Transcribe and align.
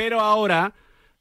pero 0.00 0.22
ahora 0.22 0.72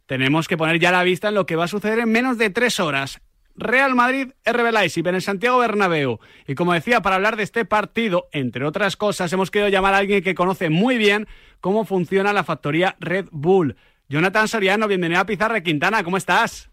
tenemos 0.06 0.48
que 0.48 0.56
poner 0.56 0.80
ya 0.80 0.90
la 0.90 1.04
vista 1.04 1.28
en 1.28 1.36
lo 1.36 1.46
que 1.46 1.58
va 1.58 1.66
a 1.66 1.68
suceder 1.68 2.00
en 2.00 2.10
menos 2.10 2.38
de 2.38 2.50
tres 2.50 2.80
horas. 2.80 3.20
Real 3.56 3.94
Madrid, 3.94 4.32
RB 4.46 4.72
Leipzig 4.72 5.06
en 5.06 5.16
el 5.16 5.22
Santiago 5.22 5.58
Bernabéu. 5.58 6.20
Y 6.48 6.56
como 6.56 6.72
decía, 6.72 7.02
para 7.02 7.18
hablar 7.18 7.36
de 7.36 7.44
este 7.44 7.66
partido, 7.66 8.30
entre 8.32 8.64
otras 8.64 8.96
cosas, 8.96 9.34
hemos 9.34 9.52
querido 9.52 9.68
llamar 9.68 9.96
a 9.96 9.98
alguien 9.98 10.24
que 10.24 10.34
conoce 10.34 10.70
muy 10.70 10.98
bien 10.98 11.28
cómo 11.60 11.84
funciona 11.84 12.32
la 12.32 12.46
factoría 12.46 12.96
Red 13.02 13.26
Bull. 13.32 13.76
Jonathan 14.08 14.48
Soriano, 14.48 14.88
bienvenido 14.88 15.20
a 15.20 15.26
Pizarra 15.26 15.60
Quintana, 15.60 16.02
¿cómo 16.06 16.16
estás? 16.16 16.72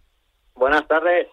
Buenas 0.55 0.87
tardes. 0.87 1.27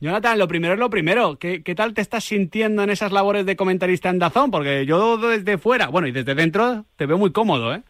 Jonathan, 0.00 0.40
lo 0.40 0.48
primero 0.48 0.74
es 0.74 0.80
lo 0.80 0.90
primero. 0.90 1.38
¿Qué, 1.38 1.62
¿Qué, 1.62 1.76
tal 1.76 1.94
te 1.94 2.00
estás 2.00 2.24
sintiendo 2.24 2.82
en 2.82 2.90
esas 2.90 3.12
labores 3.12 3.46
de 3.46 3.54
comentarista 3.54 4.08
en 4.08 4.18
Dazón? 4.18 4.50
Porque 4.50 4.86
yo 4.86 5.18
desde 5.18 5.56
fuera, 5.56 5.86
bueno, 5.86 6.08
y 6.08 6.10
desde 6.10 6.34
dentro, 6.34 6.84
te 6.96 7.06
veo 7.06 7.16
muy 7.16 7.30
cómodo, 7.30 7.72
¿eh? 7.72 7.84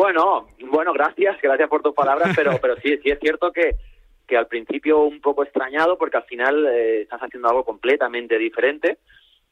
Bueno, 0.00 0.48
bueno, 0.70 0.94
gracias, 0.94 1.36
gracias 1.42 1.68
por 1.68 1.82
tus 1.82 1.92
palabras, 1.92 2.32
pero, 2.34 2.58
pero 2.58 2.74
sí, 2.76 2.96
sí 3.02 3.10
es 3.10 3.18
cierto 3.18 3.52
que, 3.52 3.74
que 4.26 4.34
al 4.34 4.46
principio 4.46 5.02
un 5.02 5.20
poco 5.20 5.44
extrañado 5.44 5.98
porque 5.98 6.16
al 6.16 6.22
final 6.22 6.66
eh, 6.68 7.02
estás 7.02 7.20
haciendo 7.20 7.50
algo 7.50 7.64
completamente 7.66 8.38
diferente 8.38 8.96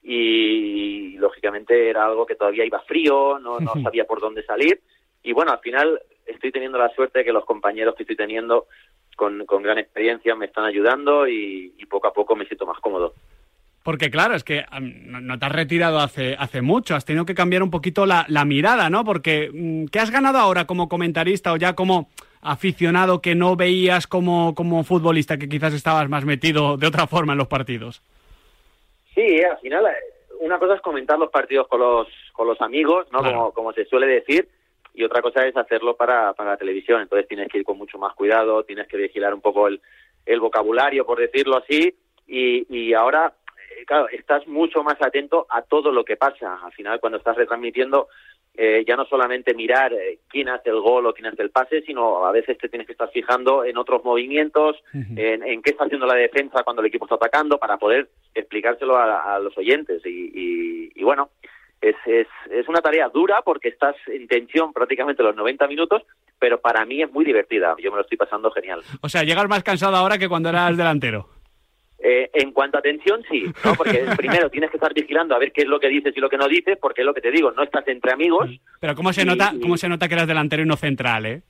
y 0.02 1.18
lógicamente 1.18 1.90
era 1.90 2.06
algo 2.06 2.24
que 2.24 2.34
todavía 2.34 2.64
iba 2.64 2.80
frío, 2.80 3.38
no, 3.38 3.60
no 3.60 3.74
sabía 3.82 4.06
por 4.06 4.22
dónde 4.22 4.42
salir 4.42 4.80
y 5.22 5.34
bueno, 5.34 5.52
al 5.52 5.58
final 5.58 6.00
estoy 6.24 6.50
teniendo 6.50 6.78
la 6.78 6.94
suerte 6.94 7.18
de 7.18 7.24
que 7.26 7.32
los 7.32 7.44
compañeros 7.44 7.94
que 7.94 8.04
estoy 8.04 8.16
teniendo 8.16 8.68
con, 9.16 9.44
con 9.44 9.62
gran 9.62 9.76
experiencia 9.76 10.34
me 10.34 10.46
están 10.46 10.64
ayudando 10.64 11.28
y, 11.28 11.74
y 11.76 11.84
poco 11.84 12.06
a 12.06 12.14
poco 12.14 12.34
me 12.34 12.46
siento 12.46 12.64
más 12.64 12.80
cómodo. 12.80 13.12
Porque 13.88 14.10
claro, 14.10 14.34
es 14.34 14.44
que 14.44 14.66
no 14.78 15.38
te 15.38 15.46
has 15.46 15.52
retirado 15.52 15.98
hace, 15.98 16.36
hace 16.38 16.60
mucho, 16.60 16.94
has 16.94 17.06
tenido 17.06 17.24
que 17.24 17.34
cambiar 17.34 17.62
un 17.62 17.70
poquito 17.70 18.04
la, 18.04 18.26
la 18.28 18.44
mirada, 18.44 18.90
¿no? 18.90 19.02
Porque 19.02 19.50
mm, 19.50 19.86
¿qué 19.86 19.98
has 19.98 20.10
ganado 20.10 20.36
ahora 20.36 20.66
como 20.66 20.90
comentarista 20.90 21.54
o 21.54 21.56
ya 21.56 21.72
como 21.72 22.10
aficionado 22.42 23.22
que 23.22 23.34
no 23.34 23.56
veías 23.56 24.06
como, 24.06 24.54
como 24.54 24.84
futbolista, 24.84 25.38
que 25.38 25.48
quizás 25.48 25.72
estabas 25.72 26.06
más 26.10 26.26
metido 26.26 26.76
de 26.76 26.86
otra 26.86 27.06
forma 27.06 27.32
en 27.32 27.38
los 27.38 27.48
partidos? 27.48 28.02
Sí, 29.14 29.42
al 29.42 29.56
final 29.60 29.86
eh, 29.86 30.34
una 30.40 30.58
cosa 30.58 30.74
es 30.74 30.82
comentar 30.82 31.18
los 31.18 31.30
partidos 31.30 31.66
con 31.68 31.80
los, 31.80 32.08
con 32.34 32.46
los 32.46 32.60
amigos, 32.60 33.06
¿no? 33.10 33.20
Claro. 33.20 33.38
Como, 33.38 33.52
como 33.52 33.72
se 33.72 33.86
suele 33.86 34.06
decir, 34.06 34.50
y 34.92 35.02
otra 35.02 35.22
cosa 35.22 35.46
es 35.46 35.56
hacerlo 35.56 35.96
para, 35.96 36.34
para 36.34 36.50
la 36.50 36.56
televisión. 36.58 37.00
Entonces 37.00 37.26
tienes 37.26 37.48
que 37.48 37.56
ir 37.56 37.64
con 37.64 37.78
mucho 37.78 37.96
más 37.96 38.14
cuidado, 38.14 38.64
tienes 38.64 38.86
que 38.86 38.98
vigilar 38.98 39.32
un 39.32 39.40
poco 39.40 39.66
el, 39.66 39.80
el 40.26 40.40
vocabulario, 40.40 41.06
por 41.06 41.18
decirlo 41.18 41.56
así, 41.56 41.94
y, 42.28 42.66
y 42.68 42.92
ahora, 42.92 43.32
eh, 43.32 43.37
claro, 43.86 44.08
estás 44.08 44.46
mucho 44.46 44.82
más 44.82 44.96
atento 45.00 45.46
a 45.50 45.62
todo 45.62 45.92
lo 45.92 46.04
que 46.04 46.16
pasa. 46.16 46.58
Al 46.64 46.72
final, 46.72 47.00
cuando 47.00 47.18
estás 47.18 47.36
retransmitiendo, 47.36 48.08
eh, 48.54 48.84
ya 48.86 48.96
no 48.96 49.04
solamente 49.06 49.54
mirar 49.54 49.92
eh, 49.92 50.18
quién 50.28 50.48
hace 50.48 50.70
el 50.70 50.80
gol 50.80 51.06
o 51.06 51.14
quién 51.14 51.26
hace 51.26 51.42
el 51.42 51.50
pase, 51.50 51.82
sino 51.82 52.26
a 52.26 52.32
veces 52.32 52.58
te 52.58 52.68
tienes 52.68 52.86
que 52.86 52.92
estar 52.92 53.10
fijando 53.10 53.64
en 53.64 53.78
otros 53.78 54.04
movimientos, 54.04 54.76
en, 54.92 55.42
en 55.42 55.62
qué 55.62 55.70
está 55.70 55.84
haciendo 55.84 56.06
la 56.06 56.14
defensa 56.14 56.64
cuando 56.64 56.82
el 56.82 56.88
equipo 56.88 57.04
está 57.04 57.14
atacando, 57.14 57.58
para 57.58 57.76
poder 57.76 58.08
explicárselo 58.34 58.96
a, 58.96 59.34
a 59.34 59.38
los 59.38 59.56
oyentes. 59.56 60.04
Y, 60.04 60.32
y, 60.34 60.92
y 60.94 61.04
bueno, 61.04 61.30
es, 61.80 61.94
es, 62.06 62.26
es 62.50 62.68
una 62.68 62.80
tarea 62.80 63.08
dura 63.08 63.42
porque 63.42 63.68
estás 63.68 63.94
en 64.08 64.26
tensión 64.26 64.72
prácticamente 64.72 65.22
los 65.22 65.36
90 65.36 65.66
minutos, 65.68 66.02
pero 66.38 66.60
para 66.60 66.84
mí 66.84 67.02
es 67.02 67.10
muy 67.12 67.24
divertida. 67.24 67.76
Yo 67.78 67.90
me 67.90 67.96
lo 67.96 68.02
estoy 68.02 68.18
pasando 68.18 68.50
genial. 68.50 68.82
O 69.00 69.08
sea, 69.08 69.22
llegas 69.22 69.48
más 69.48 69.62
cansado 69.62 69.96
ahora 69.96 70.18
que 70.18 70.28
cuando 70.28 70.48
eras 70.48 70.76
delantero. 70.76 71.37
Eh, 72.00 72.30
en 72.32 72.52
cuanto 72.52 72.78
a 72.78 72.80
tensión, 72.80 73.24
sí, 73.28 73.44
¿no? 73.64 73.74
porque 73.74 74.04
primero 74.16 74.48
tienes 74.50 74.70
que 74.70 74.76
estar 74.76 74.94
vigilando 74.94 75.34
a 75.34 75.38
ver 75.38 75.50
qué 75.50 75.62
es 75.62 75.66
lo 75.68 75.80
que 75.80 75.88
dices 75.88 76.16
y 76.16 76.20
lo 76.20 76.28
que 76.30 76.36
no 76.38 76.46
dices, 76.46 76.78
porque 76.80 77.00
es 77.02 77.06
lo 77.06 77.12
que 77.12 77.20
te 77.20 77.32
digo, 77.32 77.50
no 77.50 77.64
estás 77.64 77.88
entre 77.88 78.12
amigos. 78.12 78.48
Pero 78.78 78.94
¿cómo 78.94 79.12
se, 79.12 79.22
Y- 79.22 79.24
nota, 79.24 79.50
y- 79.52 79.60
cómo 79.60 79.76
se 79.76 79.88
nota 79.88 80.06
que 80.06 80.14
eras 80.14 80.28
delantero 80.28 80.62
y 80.62 80.66
no 80.66 80.76
central, 80.76 81.26
eh? 81.26 81.42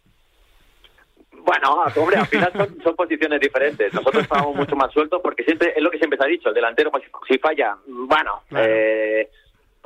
Bueno, 1.32 1.82
hombre, 1.96 2.16
al 2.16 2.26
final 2.26 2.52
son, 2.54 2.82
son 2.82 2.94
posiciones 2.96 3.41
diferentes. 3.41 3.92
Nosotros 3.94 4.22
estábamos 4.22 4.54
mucho 4.56 4.76
más 4.76 4.92
sueltos 4.92 5.20
porque 5.22 5.44
siempre 5.44 5.72
es 5.76 5.82
lo 5.82 5.91
que 5.91 5.98
siempre 5.98 6.19
se 6.19 6.24
ha 6.24 6.28
dicho, 6.28 6.48
el 6.48 6.54
delantero 6.54 6.91
pues, 6.91 7.04
si 7.26 7.38
falla, 7.38 7.76
bueno, 7.86 8.42
Claro. 8.48 8.66
eh, 8.69 9.28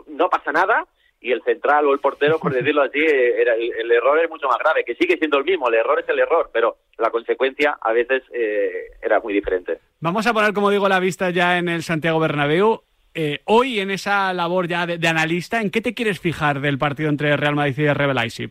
no 0.08 0.28
pasa 0.28 0.50
nada 0.52 0.84
y 1.22 1.32
el 1.32 1.42
central 1.42 1.86
o 1.86 1.92
el 1.92 2.00
portero, 2.00 2.38
por 2.38 2.52
decirlo 2.54 2.82
así, 2.82 2.98
eh, 2.98 3.40
era, 3.40 3.54
el, 3.54 3.72
el 3.72 3.90
error 3.90 4.18
es 4.22 4.28
mucho 4.28 4.48
más 4.48 4.58
grave, 4.58 4.84
que 4.84 4.94
sigue 4.94 5.16
siendo 5.16 5.38
el 5.38 5.44
mismo, 5.44 5.68
el 5.68 5.74
error 5.74 6.00
es 6.00 6.08
el 6.08 6.18
error, 6.18 6.50
pero 6.52 6.76
la 6.98 7.10
consecuencia 7.10 7.78
a 7.80 7.92
veces 7.92 8.22
eh, 8.32 8.90
era 9.02 9.20
muy 9.20 9.32
diferente. 9.32 9.78
Vamos 10.00 10.26
a 10.26 10.32
poner, 10.32 10.52
como 10.52 10.70
digo, 10.70 10.88
la 10.88 11.00
vista 11.00 11.30
ya 11.30 11.58
en 11.58 11.68
el 11.68 11.82
Santiago 11.82 12.20
Bernabéu. 12.20 12.82
Eh, 13.14 13.40
hoy, 13.44 13.78
en 13.78 13.90
esa 13.90 14.32
labor 14.32 14.68
ya 14.68 14.86
de, 14.86 14.98
de 14.98 15.08
analista, 15.08 15.60
¿en 15.60 15.70
qué 15.70 15.80
te 15.80 15.94
quieres 15.94 16.18
fijar 16.18 16.60
del 16.60 16.78
partido 16.78 17.08
entre 17.10 17.36
Real 17.36 17.54
Madrid 17.54 17.78
y 17.78 17.92
RB 17.92 18.14
Leipzig? 18.14 18.50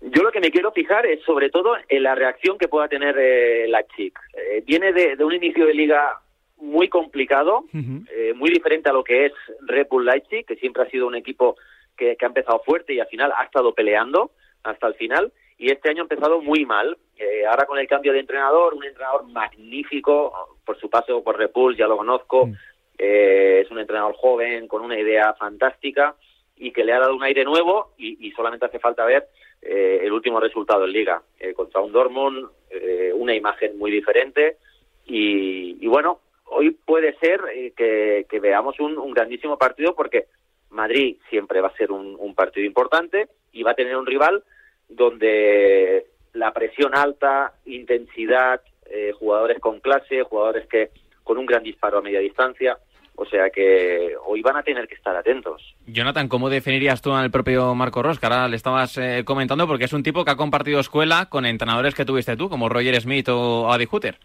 Yo 0.00 0.22
lo 0.22 0.30
que 0.32 0.40
me 0.40 0.50
quiero 0.50 0.72
fijar 0.72 1.04
es 1.04 1.22
sobre 1.24 1.50
todo 1.50 1.74
en 1.88 2.02
la 2.02 2.14
reacción 2.14 2.56
que 2.56 2.68
pueda 2.68 2.88
tener 2.88 3.16
eh, 3.18 3.68
Leipzig. 3.68 4.14
Eh, 4.34 4.62
viene 4.66 4.92
de, 4.92 5.16
de 5.16 5.24
un 5.24 5.34
inicio 5.34 5.66
de 5.66 5.74
liga 5.74 6.20
muy 6.60 6.88
complicado, 6.88 7.64
eh, 7.72 8.32
muy 8.34 8.50
diferente 8.50 8.88
a 8.88 8.92
lo 8.92 9.04
que 9.04 9.26
es 9.26 9.32
Red 9.60 9.88
Bull 9.88 10.04
Leipzig, 10.04 10.44
que 10.46 10.56
siempre 10.56 10.82
ha 10.82 10.90
sido 10.90 11.06
un 11.06 11.14
equipo 11.14 11.56
que, 11.96 12.16
que 12.16 12.24
ha 12.24 12.28
empezado 12.28 12.62
fuerte 12.64 12.94
y 12.94 13.00
al 13.00 13.08
final 13.08 13.32
ha 13.36 13.44
estado 13.44 13.74
peleando 13.74 14.30
hasta 14.62 14.86
el 14.86 14.94
final. 14.94 15.32
Y 15.58 15.70
este 15.70 15.90
año 15.90 16.02
ha 16.02 16.08
empezado 16.08 16.40
muy 16.40 16.64
mal. 16.64 16.96
Eh, 17.18 17.44
ahora 17.46 17.66
con 17.66 17.78
el 17.78 17.86
cambio 17.86 18.12
de 18.12 18.20
entrenador, 18.20 18.74
un 18.74 18.84
entrenador 18.84 19.28
magnífico, 19.28 20.56
por 20.64 20.78
su 20.78 20.88
paso 20.88 21.22
por 21.22 21.36
Red 21.36 21.50
Bull, 21.54 21.76
ya 21.76 21.86
lo 21.86 21.98
conozco. 21.98 22.46
Mm. 22.46 22.52
Eh, 22.98 23.60
es 23.64 23.70
un 23.70 23.78
entrenador 23.78 24.14
joven, 24.14 24.68
con 24.68 24.82
una 24.82 24.98
idea 24.98 25.34
fantástica 25.34 26.14
y 26.56 26.72
que 26.72 26.84
le 26.84 26.92
ha 26.92 26.98
dado 27.00 27.14
un 27.14 27.22
aire 27.22 27.44
nuevo 27.44 27.92
y, 27.96 28.26
y 28.26 28.30
solamente 28.32 28.66
hace 28.66 28.78
falta 28.78 29.04
ver 29.04 29.28
eh, 29.62 30.00
el 30.02 30.12
último 30.12 30.40
resultado 30.40 30.84
en 30.84 30.92
Liga. 30.92 31.22
Eh, 31.38 31.54
contra 31.54 31.80
un 31.80 31.92
Dortmund, 31.92 32.48
eh, 32.70 33.12
una 33.14 33.34
imagen 33.34 33.78
muy 33.78 33.90
diferente 33.90 34.58
y, 35.06 35.78
y 35.82 35.86
bueno, 35.86 36.20
hoy 36.50 36.70
puede 36.70 37.16
ser 37.18 37.40
eh, 37.54 37.72
que, 37.76 38.40
veamos 38.40 38.78
un, 38.80 39.12
grandísimo 39.12 39.56
partido 39.56 39.94
porque 39.94 40.26
Madrid 40.70 41.16
siempre 41.28 41.60
va 41.60 41.68
a 41.68 41.76
ser 41.76 41.90
un, 41.90 42.16
un 42.18 42.34
partido 42.34 42.66
importante 42.66 43.28
y 43.52 43.62
va 43.62 43.72
a 43.72 43.74
tener 43.74 43.96
un 43.96 44.06
rival 44.06 44.44
donde 44.88 46.06
la 46.32 46.52
presión 46.52 46.94
alta, 46.94 47.54
intensidad, 47.64 48.60
eh, 48.90 49.12
jugadores 49.18 49.58
con 49.60 49.80
clase, 49.80 50.22
jugadores 50.22 50.66
que 50.68 50.90
con 51.22 51.38
un 51.38 51.46
gran 51.46 51.62
disparo 51.62 51.98
a 51.98 52.02
media 52.02 52.20
distancia, 52.20 52.76
o 53.14 53.24
sea 53.26 53.50
que 53.50 54.14
hoy 54.24 54.42
van 54.42 54.56
a 54.56 54.62
tener 54.62 54.88
que 54.88 54.94
estar 54.94 55.14
atentos. 55.14 55.76
Jonathan, 55.86 56.28
¿cómo 56.28 56.48
definirías 56.48 57.02
tú 57.02 57.12
al 57.12 57.30
propio 57.30 57.74
Marco 57.74 58.02
Ross? 58.02 58.18
Que 58.18 58.26
ahora 58.26 58.48
le 58.48 58.56
estabas 58.56 58.96
eh, 58.98 59.22
comentando 59.24 59.66
porque 59.66 59.84
es 59.84 59.92
un 59.92 60.02
tipo 60.02 60.24
que 60.24 60.30
ha 60.30 60.36
compartido 60.36 60.80
escuela 60.80 61.26
con 61.26 61.46
entrenadores 61.46 61.94
que 61.94 62.04
tuviste 62.04 62.36
tú, 62.36 62.48
como 62.48 62.68
Roger 62.68 63.00
Smith 63.00 63.28
o 63.28 63.70
Adi 63.70 63.86
Hutter. 63.90 64.18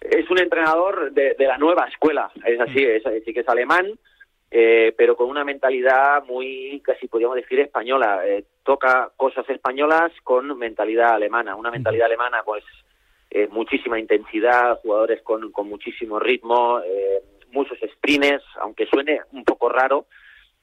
Es 0.00 0.30
un 0.30 0.38
entrenador 0.38 1.12
de, 1.12 1.34
de 1.34 1.46
la 1.46 1.58
nueva 1.58 1.86
escuela, 1.88 2.30
es 2.44 2.60
así, 2.60 2.84
es, 2.84 3.02
sí 3.24 3.32
que 3.32 3.40
es 3.40 3.48
alemán, 3.48 3.86
eh, 4.50 4.94
pero 4.96 5.16
con 5.16 5.28
una 5.28 5.44
mentalidad 5.44 6.24
muy, 6.24 6.80
casi 6.84 7.08
podríamos 7.08 7.36
decir, 7.36 7.60
española. 7.60 8.22
Eh, 8.26 8.44
toca 8.62 9.10
cosas 9.16 9.48
españolas 9.50 10.12
con 10.24 10.56
mentalidad 10.58 11.14
alemana. 11.14 11.56
Una 11.56 11.70
mentalidad 11.70 12.06
alemana, 12.06 12.42
pues, 12.44 12.64
eh, 13.30 13.46
muchísima 13.50 13.98
intensidad, 13.98 14.80
jugadores 14.80 15.20
con, 15.22 15.52
con 15.52 15.68
muchísimo 15.68 16.18
ritmo, 16.18 16.80
eh, 16.80 17.22
muchos 17.52 17.78
sprints, 17.78 18.44
aunque 18.60 18.86
suene 18.86 19.20
un 19.32 19.44
poco 19.44 19.68
raro, 19.68 20.06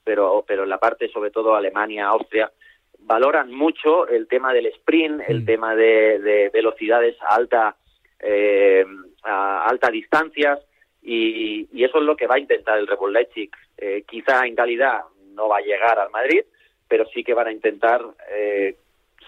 pero, 0.03 0.43
pero 0.47 0.63
en 0.63 0.69
la 0.69 0.77
parte, 0.79 1.09
sobre 1.09 1.29
todo 1.31 1.55
Alemania, 1.55 2.07
Austria, 2.07 2.51
valoran 2.99 3.51
mucho 3.51 4.07
el 4.07 4.27
tema 4.27 4.51
del 4.53 4.67
sprint, 4.67 5.21
el 5.27 5.41
Mm. 5.41 5.45
tema 5.45 5.75
de, 5.75 6.19
de 6.19 6.49
velocidades 6.49 7.15
a 7.21 7.35
alta, 7.35 7.75
eh, 8.19 8.85
a 9.25 9.65
alta 9.65 9.89
distancias, 9.89 10.59
y, 11.01 11.67
y 11.71 11.83
eso 11.83 11.99
es 11.99 12.03
lo 12.03 12.15
que 12.15 12.27
va 12.27 12.35
a 12.35 12.39
intentar 12.39 12.79
el 12.79 12.87
Leipzig. 13.13 13.51
Eh, 13.77 14.03
quizá 14.07 14.45
en 14.45 14.55
calidad 14.55 15.01
no 15.33 15.49
va 15.49 15.57
a 15.57 15.61
llegar 15.61 15.99
al 15.99 16.09
Madrid, 16.09 16.43
pero 16.87 17.05
sí 17.13 17.23
que 17.23 17.33
van 17.33 17.47
a 17.47 17.51
intentar 17.51 18.01
eh, 18.31 18.75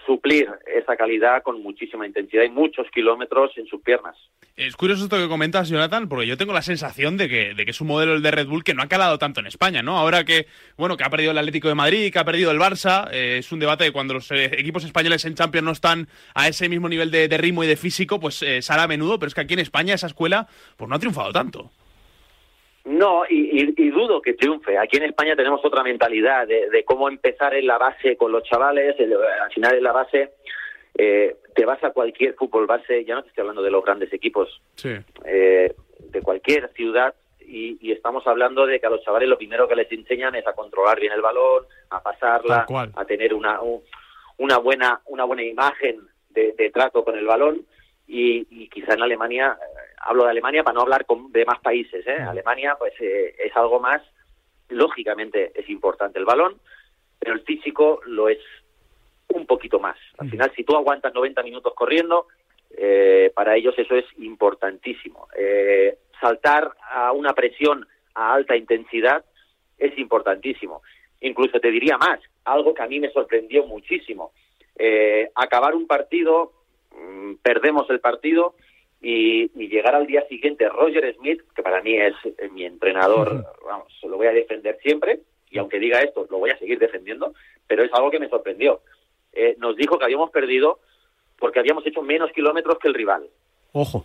suplir 0.08 0.48
esa 0.74 0.96
calidad 0.96 1.42
con 1.42 1.62
muchísima 1.62 2.06
intensidad 2.06 2.44
y 2.44 2.48
muchos 2.48 2.86
kilómetros 2.94 3.50
en 3.58 3.66
sus 3.66 3.82
piernas. 3.82 4.16
Es 4.56 4.74
curioso 4.74 5.04
esto 5.04 5.18
que 5.18 5.28
comentas, 5.28 5.68
Jonathan, 5.68 6.08
porque 6.08 6.26
yo 6.26 6.38
tengo 6.38 6.54
la 6.54 6.62
sensación 6.62 7.18
de 7.18 7.28
que, 7.28 7.54
de 7.54 7.64
que 7.66 7.72
es 7.72 7.80
un 7.82 7.88
modelo 7.88 8.14
el 8.14 8.22
de 8.22 8.30
Red 8.30 8.46
Bull 8.46 8.64
que 8.64 8.72
no 8.72 8.82
ha 8.82 8.88
calado 8.88 9.18
tanto 9.18 9.40
en 9.40 9.46
España, 9.46 9.82
¿no? 9.82 9.98
Ahora 9.98 10.24
que, 10.24 10.46
bueno, 10.78 10.96
que 10.96 11.04
ha 11.04 11.10
perdido 11.10 11.32
el 11.32 11.38
Atlético 11.38 11.68
de 11.68 11.74
Madrid, 11.74 12.10
que 12.10 12.18
ha 12.18 12.24
perdido 12.24 12.50
el 12.50 12.58
Barça, 12.58 13.08
eh, 13.12 13.36
es 13.38 13.52
un 13.52 13.60
debate 13.60 13.84
de 13.84 13.92
cuando 13.92 14.14
los 14.14 14.30
eh, 14.30 14.46
equipos 14.58 14.82
españoles 14.84 15.26
en 15.26 15.34
Champions 15.34 15.64
no 15.66 15.72
están 15.72 16.08
a 16.34 16.48
ese 16.48 16.70
mismo 16.70 16.88
nivel 16.88 17.10
de, 17.10 17.28
ritmo 17.36 17.62
y 17.62 17.66
de 17.66 17.76
físico, 17.76 18.18
pues 18.18 18.42
eh, 18.42 18.62
sale 18.62 18.82
a 18.82 18.88
menudo, 18.88 19.18
pero 19.18 19.28
es 19.28 19.34
que 19.34 19.42
aquí 19.42 19.52
en 19.52 19.60
España 19.60 19.94
esa 19.94 20.06
escuela 20.06 20.48
pues 20.78 20.88
no 20.88 20.96
ha 20.96 20.98
triunfado 20.98 21.32
tanto. 21.32 21.70
No, 22.98 23.22
y, 23.28 23.62
y- 23.62 23.74
y 23.76 23.90
dudo 23.90 24.20
que 24.20 24.34
triunfe. 24.34 24.76
Aquí 24.76 24.96
en 24.96 25.04
España 25.04 25.36
tenemos 25.36 25.64
otra 25.64 25.82
mentalidad 25.82 26.46
de, 26.46 26.68
de 26.68 26.84
cómo 26.84 27.08
empezar 27.08 27.54
en 27.54 27.66
la 27.66 27.78
base 27.78 28.16
con 28.16 28.32
los 28.32 28.42
chavales. 28.42 28.96
el- 28.98 29.14
al 29.14 29.52
final 29.52 29.74
en 29.76 29.82
la 29.84 29.92
base 29.92 30.30
eh, 30.98 31.36
te 31.54 31.64
vas 31.64 31.82
a 31.84 31.90
cualquier 31.90 32.34
fútbol 32.34 32.66
base, 32.66 33.04
ya 33.04 33.14
no 33.14 33.22
te 33.22 33.28
estoy 33.28 33.42
hablando 33.42 33.62
de 33.62 33.70
los 33.70 33.84
grandes 33.84 34.12
equipos, 34.12 34.60
Sí. 34.74 34.90
eh, 35.24 35.72
de 36.00 36.22
cualquier 36.22 36.72
ciudad 36.72 37.14
y, 37.40 37.78
y 37.80 37.92
estamos 37.92 38.26
hablando 38.26 38.66
de 38.66 38.80
que 38.80 38.86
a 38.86 38.90
los 38.90 39.02
chavales 39.04 39.28
lo 39.28 39.38
primero 39.38 39.68
que 39.68 39.76
les 39.76 39.90
enseñan 39.92 40.34
es 40.34 40.46
a 40.46 40.54
controlar 40.54 40.98
bien 40.98 41.12
el 41.12 41.20
balón, 41.22 41.64
a 41.90 42.02
pasarla, 42.02 42.66
a 42.96 43.04
tener 43.04 43.32
una, 43.32 43.60
un- 43.60 43.82
una 44.38 44.58
buena, 44.58 45.00
una 45.06 45.22
buena 45.24 45.42
imagen 45.44 46.00
de, 46.30 46.52
trato 46.70 47.04
con 47.04 47.16
el 47.16 47.26
balón 47.26 47.64
y, 48.08 48.46
y 48.50 48.68
quizá 48.68 48.94
en 48.94 49.02
Alemania, 49.02 49.56
hablo 50.00 50.24
de 50.24 50.30
Alemania 50.30 50.62
para 50.62 50.74
no 50.74 50.82
hablar 50.82 51.06
con 51.06 51.32
demás 51.32 51.60
países, 51.60 52.06
¿eh? 52.06 52.16
Alemania 52.16 52.76
pues 52.78 52.92
eh, 53.00 53.34
es 53.38 53.56
algo 53.56 53.80
más, 53.80 54.02
lógicamente 54.68 55.52
es 55.54 55.68
importante 55.68 56.18
el 56.18 56.24
balón, 56.24 56.60
pero 57.18 57.34
el 57.34 57.42
físico 57.42 58.00
lo 58.06 58.28
es 58.28 58.38
un 59.28 59.46
poquito 59.46 59.78
más. 59.78 59.96
Al 60.18 60.30
final, 60.30 60.52
si 60.56 60.64
tú 60.64 60.74
aguantas 60.76 61.12
90 61.12 61.42
minutos 61.42 61.74
corriendo, 61.74 62.26
eh, 62.70 63.30
para 63.34 63.56
ellos 63.56 63.74
eso 63.78 63.94
es 63.94 64.06
importantísimo. 64.18 65.28
Eh, 65.36 65.98
saltar 66.20 66.72
a 66.90 67.12
una 67.12 67.32
presión 67.34 67.86
a 68.14 68.34
alta 68.34 68.56
intensidad 68.56 69.24
es 69.78 69.96
importantísimo. 69.98 70.82
Incluso 71.20 71.60
te 71.60 71.70
diría 71.70 71.98
más, 71.98 72.20
algo 72.44 72.74
que 72.74 72.82
a 72.82 72.86
mí 72.86 73.00
me 73.00 73.10
sorprendió 73.10 73.66
muchísimo. 73.66 74.32
Eh, 74.76 75.30
acabar 75.34 75.74
un 75.74 75.86
partido, 75.86 76.52
mm, 76.92 77.34
perdemos 77.42 77.88
el 77.90 78.00
partido 78.00 78.54
y, 79.00 79.48
llegar 79.68 79.94
al 79.94 80.06
día 80.06 80.26
siguiente 80.28 80.68
Roger 80.68 81.14
Smith, 81.14 81.42
que 81.54 81.62
para 81.62 81.82
mí 81.82 81.94
es 81.94 82.14
mi 82.52 82.64
entrenador, 82.64 83.44
vamos, 83.64 83.92
lo 84.02 84.16
voy 84.16 84.26
a 84.26 84.32
defender 84.32 84.78
siempre 84.82 85.20
y 85.50 85.58
aunque 85.58 85.78
diga 85.78 86.00
esto, 86.00 86.26
lo 86.30 86.38
voy 86.38 86.50
a 86.50 86.58
seguir 86.58 86.78
defendiendo, 86.78 87.34
pero 87.66 87.84
es 87.84 87.92
algo 87.92 88.10
que 88.10 88.18
me 88.18 88.28
sorprendió. 88.28 88.80
nos 89.58 89.76
dijo 89.76 89.98
que 89.98 90.04
habíamos 90.04 90.30
perdido 90.30 90.80
porque 91.38 91.60
habíamos 91.60 91.86
hecho 91.86 92.02
menos 92.02 92.32
kilómetros 92.32 92.78
que 92.78 92.88
el 92.88 92.94
rival. 92.94 93.28
Ojo. 93.72 94.04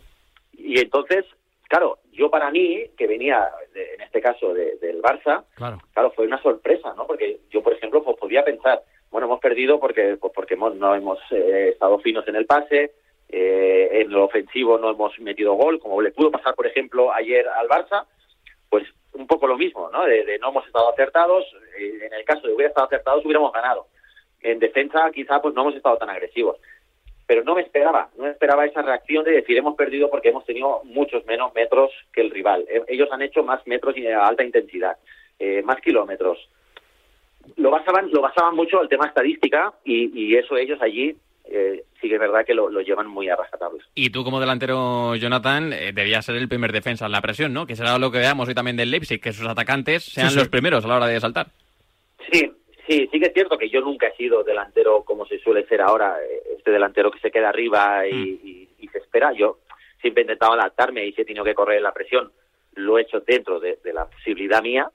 Y 0.54 0.80
entonces, 0.80 1.26
claro, 1.68 2.00
yo 2.12 2.30
para 2.30 2.52
mí, 2.52 2.84
que 2.98 3.08
venía 3.08 3.50
en 3.74 4.02
este 4.02 4.22
caso 4.22 4.54
del 4.54 5.02
Barça, 5.02 5.44
claro. 5.56 5.80
claro, 5.94 6.12
fue 6.12 6.28
una 6.28 6.42
sorpresa, 6.42 6.94
¿no? 6.96 7.08
Porque 7.08 7.40
yo, 7.50 7.64
por 7.64 7.74
ejemplo, 7.74 8.04
pues 8.04 8.18
podía 8.18 8.44
pensar, 8.44 8.84
bueno, 9.10 9.28
hemos 9.28 9.40
perdido 9.40 9.80
porque 9.80 10.18
pues 10.20 10.34
porque 10.36 10.56
no 10.56 10.96
hemos 10.96 11.20
eh, 11.32 11.70
estado 11.74 12.00
finos 12.00 12.28
en 12.28 12.36
el 12.36 12.46
pase, 12.46 12.94
eh, 13.36 14.02
en 14.02 14.12
lo 14.12 14.26
ofensivo 14.26 14.78
no 14.78 14.92
hemos 14.92 15.20
metido 15.20 15.54
gol, 15.54 15.80
como 15.80 16.02
le 16.02 16.12
pudo 16.12 16.30
pasar, 16.30 16.54
por 16.54 16.68
ejemplo, 16.68 17.12
ayer 17.12 17.48
al 17.48 17.68
Barça, 17.68 18.06
pues 18.70 18.84
un 19.14 19.26
poco 19.26 19.48
lo 19.48 19.58
mismo, 19.58 19.90
¿no? 19.92 20.06
De, 20.06 20.38
no 20.40 20.50
hemos 20.50 20.68
estado 20.68 20.92
acertados, 20.92 21.46
eh, 21.78 22.06
en 22.06 22.14
el 22.14 22.24
caso 22.26 22.48
de 22.48 22.54
hubiera 22.54 22.70
estado 22.70 22.88
acertados 22.88 23.26
hubiéramos 23.26 23.52
ganado. 23.52 23.88
En 24.42 24.60
defensa 24.60 25.10
quizá 25.12 25.42
pues 25.42 25.56
no 25.56 25.62
hemos 25.62 25.76
estado 25.76 25.98
tan 25.98 26.10
agresivos 26.10 26.58
pero 27.26 27.44
no 27.44 27.56
me 27.56 27.62
esperaba, 27.62 28.10
no 28.18 28.26
me 28.26 28.32
esperaba 28.32 28.66
esa 28.66 28.82
reacción 28.82 29.24
de 29.24 29.32
decir 29.32 29.58
hemos 29.58 29.76
perdido 29.76 30.10
porque 30.10 30.30
hemos 30.30 30.46
tenido 30.46 30.82
muchos 30.84 31.26
menos 31.26 31.54
metros 31.54 31.92
que 32.12 32.22
el 32.22 32.32
rival. 32.32 32.66
Eh, 32.70 32.84
ellos 32.88 33.10
han 33.12 33.22
hecho 33.22 33.44
más 33.44 33.66
metros 33.66 33.98
y 33.98 34.06
a 34.08 34.26
alta 34.26 34.44
intensidad, 34.44 34.98
eh, 35.40 35.62
más 35.64 35.80
kilómetros. 35.80 36.38
Lo 37.56 37.72
basaban, 37.72 38.12
lo 38.12 38.22
basaban 38.22 38.56
mucho 38.56 38.80
al 38.80 38.90
tema 38.90 39.08
estadística 39.08 39.74
y, 39.84 40.36
eso 40.36 40.58
ellos 40.58 40.82
allí 40.82 41.16
eh, 41.46 41.84
sí 42.00 42.08
que 42.08 42.16
es 42.16 42.20
verdad 42.20 42.46
que 42.46 42.54
lo, 42.54 42.70
llevan 42.82 43.08
muy 43.08 43.30
a 43.30 43.38
Y 43.96 44.10
tú 44.10 44.24
como 44.24 44.40
delantero, 44.40 45.16
Jonathan, 45.16 45.70
debías 45.70 46.26
ser 46.26 46.36
el 46.36 46.48
primer 46.48 46.72
defensa 46.72 47.06
en 47.06 47.12
la 47.12 47.22
presión, 47.22 47.54
¿no? 47.54 47.66
Que 47.66 47.76
será 47.76 47.98
lo 47.98 48.12
que 48.12 48.20
veamos 48.20 48.48
hoy 48.48 48.56
también 48.56 48.78
del 48.78 48.92
Leipzig, 48.92 49.22
que 49.22 49.34
sus 49.34 49.48
atacantes 49.48 50.04
sean 50.04 50.36
los 50.36 50.48
primeros 50.50 50.86
a 50.86 50.88
la 50.88 50.96
hora 50.98 51.08
de 51.08 51.20
saltar. 51.20 51.48
Sí, 52.32 52.52
Sí, 52.88 53.08
sí 53.12 53.20
que 53.20 53.28
es 53.28 53.34
cierto 53.34 53.58
que 53.58 53.70
yo 53.70 53.80
nunca 53.82 54.08
he 54.08 54.16
sido 54.16 54.44
delantero 54.44 55.04
como 55.04 55.26
se 55.26 55.40
suele 55.40 55.66
ser 55.68 55.82
ahora, 55.82 56.18
eh, 56.22 56.42
este 56.58 56.72
delantero 56.72 57.12
que 57.12 57.20
se 57.20 57.32
queda 57.32 57.50
arriba 57.50 58.06
y, 58.08 58.68
mm. 58.82 58.90
se 58.92 58.98
espera. 58.98 59.32
Yo 59.34 59.60
siempre 60.02 60.22
he 60.22 60.26
intentado 60.26 60.54
adaptarme 60.54 61.06
y 61.06 61.14
si 61.14 61.22
he 61.22 61.26
tenido 61.26 61.46
que 61.46 61.56
correr 61.56 61.82
la 61.82 61.94
presión, 61.94 62.32
lo 62.76 62.98
he 62.98 63.04
hecho 63.04 63.22
dentro 63.22 63.60
de, 63.60 63.78
la 63.94 64.06
posibilidad 64.06 64.62
mía. 64.62 64.90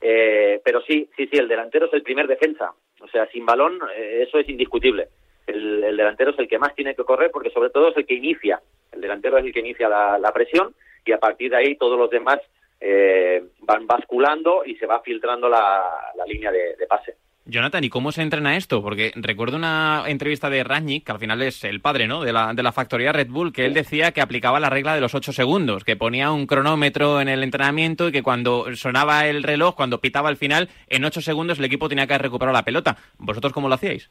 Eh, 0.00 0.60
pero 0.64 0.80
sí, 0.82 1.08
sí, 1.16 1.28
sí, 1.30 1.36
el 1.36 1.48
delantero 1.48 1.86
es 1.86 1.92
el 1.92 2.02
primer 2.02 2.26
defensa. 2.26 2.72
O 3.00 3.08
sea, 3.08 3.26
sin 3.26 3.44
balón, 3.44 3.78
eh, 3.94 4.24
eso 4.26 4.38
es 4.38 4.48
indiscutible. 4.48 5.08
El, 5.46 5.96
delantero 5.96 6.30
es 6.30 6.38
el 6.38 6.48
que 6.48 6.58
más 6.58 6.74
tiene 6.74 6.94
que 6.94 7.04
correr 7.04 7.30
porque 7.30 7.50
sobre 7.50 7.70
todo 7.70 7.90
es 7.90 7.96
el 7.96 8.06
que 8.06 8.14
inicia. 8.14 8.60
El 8.92 9.00
delantero 9.00 9.38
es 9.38 9.44
el 9.44 9.52
que 9.52 9.60
inicia 9.60 9.88
la, 9.88 10.32
presión 10.32 10.74
y 11.04 11.12
a 11.12 11.18
partir 11.18 11.50
de 11.50 11.56
ahí 11.56 11.76
todos 11.76 11.98
los 11.98 12.10
demás 12.10 12.38
eh, 12.80 13.42
van 13.60 13.86
basculando 13.86 14.62
y 14.64 14.76
se 14.76 14.86
va 14.86 15.00
filtrando 15.00 15.48
la, 15.48 15.84
línea 16.26 16.50
de, 16.50 16.76
pase. 16.88 17.14
Jonathan, 17.44 17.82
¿y 17.82 17.88
cómo 17.88 18.12
se 18.12 18.22
entrena 18.22 18.56
esto? 18.56 18.82
Porque 18.82 19.10
recuerdo 19.16 19.56
una 19.56 20.04
entrevista 20.06 20.48
de 20.48 20.62
Rangnick, 20.62 21.04
que 21.04 21.12
al 21.12 21.18
final 21.18 21.42
es 21.42 21.64
el 21.64 21.80
padre 21.80 22.06
¿no? 22.06 22.22
de, 22.22 22.32
la, 22.32 22.54
de 22.54 22.62
la 22.62 22.70
factoría 22.70 23.12
Red 23.12 23.28
Bull, 23.30 23.52
que 23.52 23.66
él 23.66 23.74
decía 23.74 24.12
que 24.12 24.20
aplicaba 24.20 24.60
la 24.60 24.70
regla 24.70 24.94
de 24.94 25.00
los 25.00 25.16
ocho 25.16 25.32
segundos, 25.32 25.82
que 25.82 25.96
ponía 25.96 26.30
un 26.30 26.46
cronómetro 26.46 27.20
en 27.20 27.28
el 27.28 27.42
entrenamiento 27.42 28.08
y 28.08 28.12
que 28.12 28.22
cuando 28.22 28.74
sonaba 28.76 29.26
el 29.26 29.42
reloj, 29.42 29.74
cuando 29.74 30.00
pitaba 30.00 30.30
el 30.30 30.36
final, 30.36 30.68
en 30.88 31.04
ocho 31.04 31.20
segundos 31.20 31.58
el 31.58 31.64
equipo 31.64 31.88
tenía 31.88 32.06
que 32.06 32.16
recuperar 32.16 32.54
la 32.54 32.64
pelota. 32.64 32.96
¿Vosotros 33.18 33.52
cómo 33.52 33.68
lo 33.68 33.74
hacíais? 33.74 34.08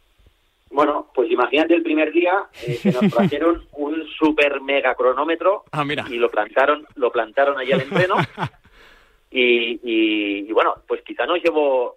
Bueno, 0.71 1.09
pues 1.13 1.29
imagínate 1.29 1.73
el 1.73 1.83
primer 1.83 2.11
día 2.11 2.45
eh, 2.65 2.79
que 2.81 2.91
nos 2.91 3.11
trajeron 3.13 3.65
un 3.73 4.07
super 4.17 4.61
mega 4.61 4.95
cronómetro 4.95 5.65
ah, 5.71 5.85
y 6.09 6.15
lo 6.15 6.29
plantaron, 6.29 6.87
lo 6.95 7.11
plantaron 7.11 7.57
allí 7.57 7.71
al 7.71 7.81
entreno. 7.81 8.15
Y, 9.33 9.79
y, 9.81 10.51
bueno, 10.51 10.75
pues 10.89 11.01
quizá 11.03 11.25
nos 11.25 11.41
llevo 11.41 11.95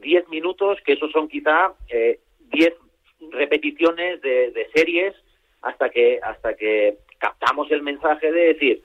10 0.00 0.28
minutos, 0.28 0.78
que 0.84 0.94
esos 0.94 1.12
son 1.12 1.28
quizá 1.28 1.72
eh, 1.88 2.18
10 2.50 2.74
repeticiones 3.30 4.20
de, 4.20 4.68
series 4.74 5.14
hasta 5.62 5.90
que, 5.90 6.18
hasta 6.20 6.54
que 6.54 6.98
captamos 7.18 7.70
el 7.70 7.82
mensaje 7.82 8.32
de 8.32 8.54
decir, 8.54 8.82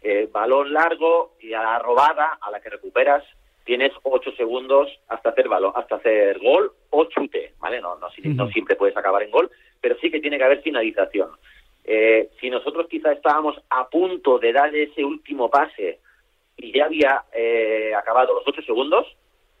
eh, 0.00 0.28
balón 0.32 0.72
largo 0.72 1.36
y 1.40 1.52
a 1.52 1.62
la 1.62 1.78
robada, 1.80 2.38
a 2.40 2.50
la 2.50 2.60
que 2.60 2.70
recuperas, 2.70 3.22
tienes 3.68 3.92
8 4.02 4.32
segundos 4.32 4.88
hasta 5.08 5.28
hacer 5.28 5.46
balón, 5.46 5.74
hasta 5.76 5.96
hacer 5.96 6.38
gol 6.38 6.72
o 6.88 7.04
chute, 7.04 7.52
¿vale? 7.58 7.82
No, 7.82 7.96
no, 7.96 8.08
no 8.24 8.48
siempre 8.48 8.76
puedes 8.76 8.96
acabar 8.96 9.22
en 9.22 9.30
gol, 9.30 9.50
pero 9.78 9.94
sí 10.00 10.10
que 10.10 10.20
tiene 10.20 10.38
que 10.38 10.44
haber 10.44 10.62
finalización. 10.62 11.32
Eh, 11.84 12.30
si 12.40 12.48
nosotros 12.48 12.86
quizá 12.88 13.12
estábamos 13.12 13.60
a 13.68 13.86
punto 13.90 14.38
de 14.38 14.54
dar 14.54 14.74
ese 14.74 15.04
último 15.04 15.50
pase 15.50 15.98
y 16.56 16.72
ya 16.72 16.86
había 16.86 17.24
eh, 17.30 17.92
acabado 17.94 18.32
los 18.32 18.48
ocho 18.48 18.62
segundos, 18.62 19.06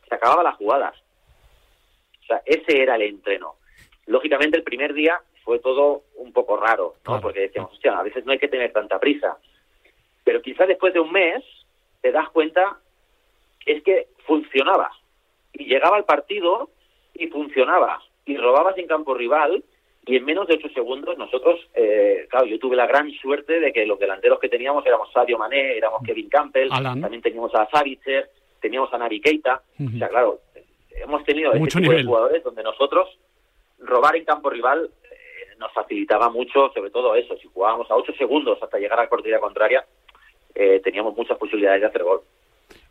se 0.08 0.14
acababa 0.14 0.42
las 0.42 0.56
jugadas. 0.56 0.94
O 2.22 2.26
sea, 2.28 2.40
ese 2.46 2.80
era 2.80 2.94
el 2.94 3.02
entreno. 3.02 3.56
Lógicamente, 4.06 4.56
el 4.56 4.64
primer 4.64 4.94
día 4.94 5.20
fue 5.44 5.58
todo 5.58 6.04
un 6.16 6.32
poco 6.32 6.56
raro, 6.56 6.94
¿no? 7.06 7.20
Porque 7.20 7.40
decíamos, 7.40 7.72
hostia, 7.72 7.98
a 7.98 8.02
veces 8.02 8.24
no 8.24 8.32
hay 8.32 8.38
que 8.38 8.48
tener 8.48 8.72
tanta 8.72 8.98
prisa. 8.98 9.36
Pero 10.24 10.40
quizás 10.40 10.66
después 10.66 10.94
de 10.94 11.00
un 11.00 11.12
mes 11.12 11.44
te 12.00 12.10
das 12.10 12.30
cuenta 12.30 12.78
es 13.68 13.82
que 13.82 14.08
funcionaba. 14.26 14.90
Y 15.52 15.66
llegaba 15.66 15.98
el 15.98 16.04
partido 16.04 16.70
y 17.14 17.26
funcionaba. 17.28 18.00
Y 18.24 18.36
robabas 18.36 18.76
en 18.78 18.86
campo 18.86 19.14
rival 19.14 19.62
y 20.06 20.16
en 20.16 20.24
menos 20.24 20.48
de 20.48 20.54
ocho 20.54 20.68
segundos 20.70 21.18
nosotros, 21.18 21.60
eh, 21.74 22.26
claro, 22.30 22.46
yo 22.46 22.58
tuve 22.58 22.76
la 22.76 22.86
gran 22.86 23.10
suerte 23.12 23.60
de 23.60 23.72
que 23.72 23.84
los 23.84 23.98
delanteros 23.98 24.40
que 24.40 24.48
teníamos 24.48 24.86
éramos 24.86 25.12
Sadio 25.12 25.36
Mané, 25.36 25.76
éramos 25.76 26.00
Kevin 26.02 26.30
Campbell, 26.30 26.70
también 26.70 27.20
teníamos 27.20 27.54
a 27.54 27.68
Savitzer, 27.68 28.30
teníamos 28.58 28.92
a 28.94 28.98
Navi 28.98 29.20
Keita, 29.20 29.60
o 29.78 29.98
sea, 29.98 30.08
claro, 30.08 30.40
hemos 30.90 31.22
tenido 31.24 31.52
este 31.52 31.80
tipo 31.80 31.92
de 31.92 32.04
jugadores 32.04 32.42
donde 32.42 32.62
nosotros 32.62 33.18
robar 33.80 34.16
en 34.16 34.24
campo 34.24 34.48
rival 34.48 34.90
eh, 35.04 35.56
nos 35.58 35.72
facilitaba 35.72 36.30
mucho, 36.30 36.72
sobre 36.74 36.90
todo 36.90 37.14
eso, 37.14 37.36
si 37.36 37.46
jugábamos 37.48 37.90
a 37.90 37.96
ocho 37.96 38.14
segundos 38.14 38.58
hasta 38.62 38.78
llegar 38.78 38.98
a 38.98 39.02
la 39.02 39.08
portería 39.10 39.40
contraria, 39.40 39.84
eh, 40.54 40.80
teníamos 40.82 41.14
muchas 41.14 41.36
posibilidades 41.36 41.82
de 41.82 41.86
hacer 41.86 42.02
gol 42.02 42.22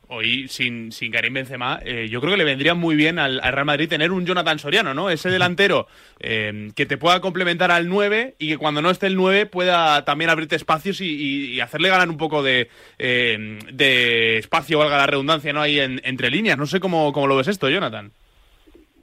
hoy 0.09 0.47
sin, 0.47 0.91
sin 0.91 1.11
Karim 1.11 1.33
Benzema, 1.33 1.79
eh, 1.83 2.07
yo 2.09 2.19
creo 2.19 2.31
que 2.31 2.37
le 2.37 2.43
vendría 2.43 2.73
muy 2.73 2.95
bien 2.95 3.19
al, 3.19 3.41
Real 3.41 3.65
Madrid 3.65 3.89
tener 3.89 4.11
un 4.11 4.25
Jonathan 4.25 4.59
Soriano, 4.59 4.93
¿no? 4.93 5.09
Ese 5.09 5.29
delantero 5.29 5.87
eh, 6.19 6.69
que 6.75 6.85
te 6.85 6.97
pueda 6.97 7.19
complementar 7.21 7.71
al 7.71 7.89
9 7.89 8.35
y 8.39 8.49
que 8.49 8.57
cuando 8.57 8.81
no 8.81 8.89
esté 8.89 9.07
el 9.07 9.15
9 9.15 9.45
pueda 9.45 10.05
también 10.05 10.29
abrirte 10.29 10.55
espacios 10.55 11.01
y, 11.01 11.59
hacerle 11.61 11.89
ganar 11.89 12.09
un 12.09 12.17
poco 12.17 12.43
de, 12.43 12.69
eh, 12.99 13.59
de 13.71 14.37
espacio, 14.37 14.79
valga 14.79 14.97
la 14.97 15.07
redundancia, 15.07 15.51
¿no? 15.53 15.61
Ahí 15.61 15.79
entre 15.79 16.29
líneas. 16.29 16.57
No 16.57 16.65
sé 16.65 16.79
cómo, 16.79 17.11
cómo 17.11 17.27
lo 17.27 17.35
ves 17.35 17.47
esto, 17.47 17.69
Jonathan. 17.69 18.11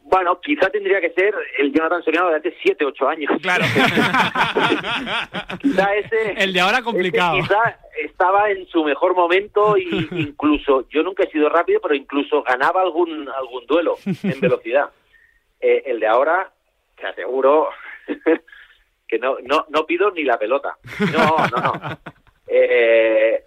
Bueno, 0.04 0.38
quizá 0.40 0.68
tendría 0.70 1.00
que 1.00 1.10
ser 1.10 1.34
el 1.58 1.72
Jonathan 1.72 2.02
Soriano 2.04 2.28
de 2.28 2.36
hace 2.36 2.54
7, 2.62 2.84
8 2.84 3.08
años. 3.08 3.32
Claro. 3.42 3.64
quizá 5.60 5.94
ese... 5.96 6.34
El 6.36 6.52
de 6.52 6.60
ahora 6.60 6.82
complicado. 6.82 7.40
quizá 7.40 7.78
estaba 8.24 8.50
en 8.50 8.66
su 8.68 8.82
mejor 8.82 9.14
momento 9.14 9.76
y 9.76 10.08
incluso, 10.12 10.88
yo 10.88 11.02
nunca 11.02 11.24
he 11.24 11.30
sido 11.30 11.50
rápido, 11.50 11.80
pero 11.82 11.94
incluso 11.94 12.42
ganaba 12.42 12.80
algún, 12.80 13.28
algún 13.28 13.66
duelo 13.66 13.96
en 14.04 14.40
velocidad. 14.40 14.90
Eh, 15.66 15.82
el 15.86 15.98
de 15.98 16.06
ahora, 16.06 16.52
te 16.94 17.06
aseguro 17.06 17.70
que 19.08 19.18
no, 19.18 19.38
no, 19.44 19.64
no 19.70 19.86
pido 19.86 20.10
ni 20.10 20.22
la 20.22 20.38
pelota. 20.38 20.76
No, 21.10 21.36
no, 21.38 21.62
no. 21.62 21.98
Eh, 22.46 23.42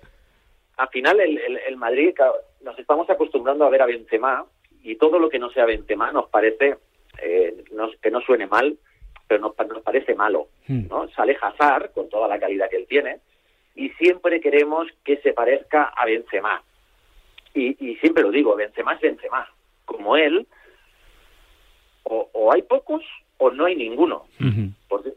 al 0.77 0.89
final 0.89 1.19
el, 1.19 1.37
el, 1.37 1.77
Madrid, 1.77 2.15
nos 2.61 2.79
estamos 2.79 3.07
acostumbrando 3.07 3.65
a 3.65 3.69
ver 3.69 3.83
a 3.83 3.85
Benzema 3.85 4.43
y 4.81 4.95
todo 4.95 5.19
lo 5.19 5.29
que 5.29 5.37
no 5.37 5.51
sea 5.51 5.65
Benzema 5.65 6.11
nos 6.11 6.27
parece 6.29 6.77
eh, 7.21 7.63
que 8.01 8.09
no 8.09 8.21
suene 8.21 8.47
mal, 8.47 8.75
pero 9.27 9.41
nos, 9.41 9.67
nos 9.67 9.83
parece 9.83 10.15
malo. 10.15 10.47
Hmm. 10.67 10.87
¿no? 10.87 11.07
Sale 11.09 11.37
Hazard 11.39 11.91
con 11.91 12.09
toda 12.09 12.27
la 12.27 12.39
calidad 12.39 12.67
que 12.67 12.77
él 12.77 12.87
tiene 12.89 13.19
y 13.77 13.89
siempre 13.91 14.41
queremos 14.41 14.87
que 15.05 15.17
se 15.17 15.33
parezca 15.33 15.83
a 15.95 16.05
Benzema. 16.05 16.61
Y, 17.53 17.77
y 17.79 17.95
siempre 17.97 18.23
lo 18.23 18.31
digo, 18.31 18.55
Benzema 18.55 18.93
es 18.93 19.01
Benzema. 19.01 19.47
Como 19.85 20.17
él, 20.17 20.47
o, 22.03 22.51
hay 22.51 22.63
pocos 22.63 23.03
o 23.37 23.51
no 23.51 23.65
hay 23.65 23.75
ninguno. 23.75 24.25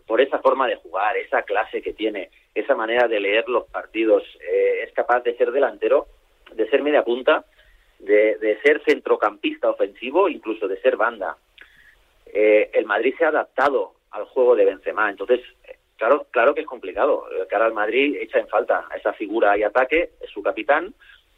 por, 0.06 0.20
esa 0.20 0.38
forma 0.40 0.68
de 0.68 0.76
jugar, 0.76 1.16
esa 1.16 1.42
clase 1.42 1.80
que 1.80 1.94
tiene, 1.94 2.30
esa 2.54 2.74
manera 2.74 3.08
de 3.08 3.20
leer 3.20 3.48
los 3.48 3.64
partidos, 3.68 4.22
eh, 4.40 4.84
es 4.86 4.92
capaz 4.92 5.20
de 5.20 5.34
ser 5.36 5.50
delantero, 5.52 6.06
de 6.52 6.68
ser 6.68 6.82
media 6.82 7.02
punta, 7.02 7.46
de, 7.98 8.36
de 8.36 8.60
ser 8.60 8.82
centrocampista 8.84 9.70
ofensivo, 9.70 10.28
incluso 10.28 10.68
de 10.68 10.80
ser 10.82 10.96
banda. 10.96 11.38
Eh, 12.26 12.70
el 12.74 12.84
Madrid 12.84 13.14
se 13.16 13.24
ha 13.24 13.28
adaptado 13.28 13.94
al 14.10 14.24
juego 14.24 14.54
de 14.54 14.66
Benzema, 14.66 15.08
entonces 15.08 15.40
claro, 16.00 16.26
claro 16.30 16.54
que 16.54 16.62
es 16.62 16.66
complicado. 16.66 17.24
Ahora 17.52 17.66
el 17.66 17.74
Madrid 17.74 18.16
echa 18.20 18.38
en 18.38 18.48
falta 18.48 18.86
a 18.90 18.96
esa 18.96 19.12
figura 19.12 19.56
y 19.56 19.62
ataque, 19.62 20.10
es 20.20 20.30
su 20.30 20.42
capitán, 20.42 20.94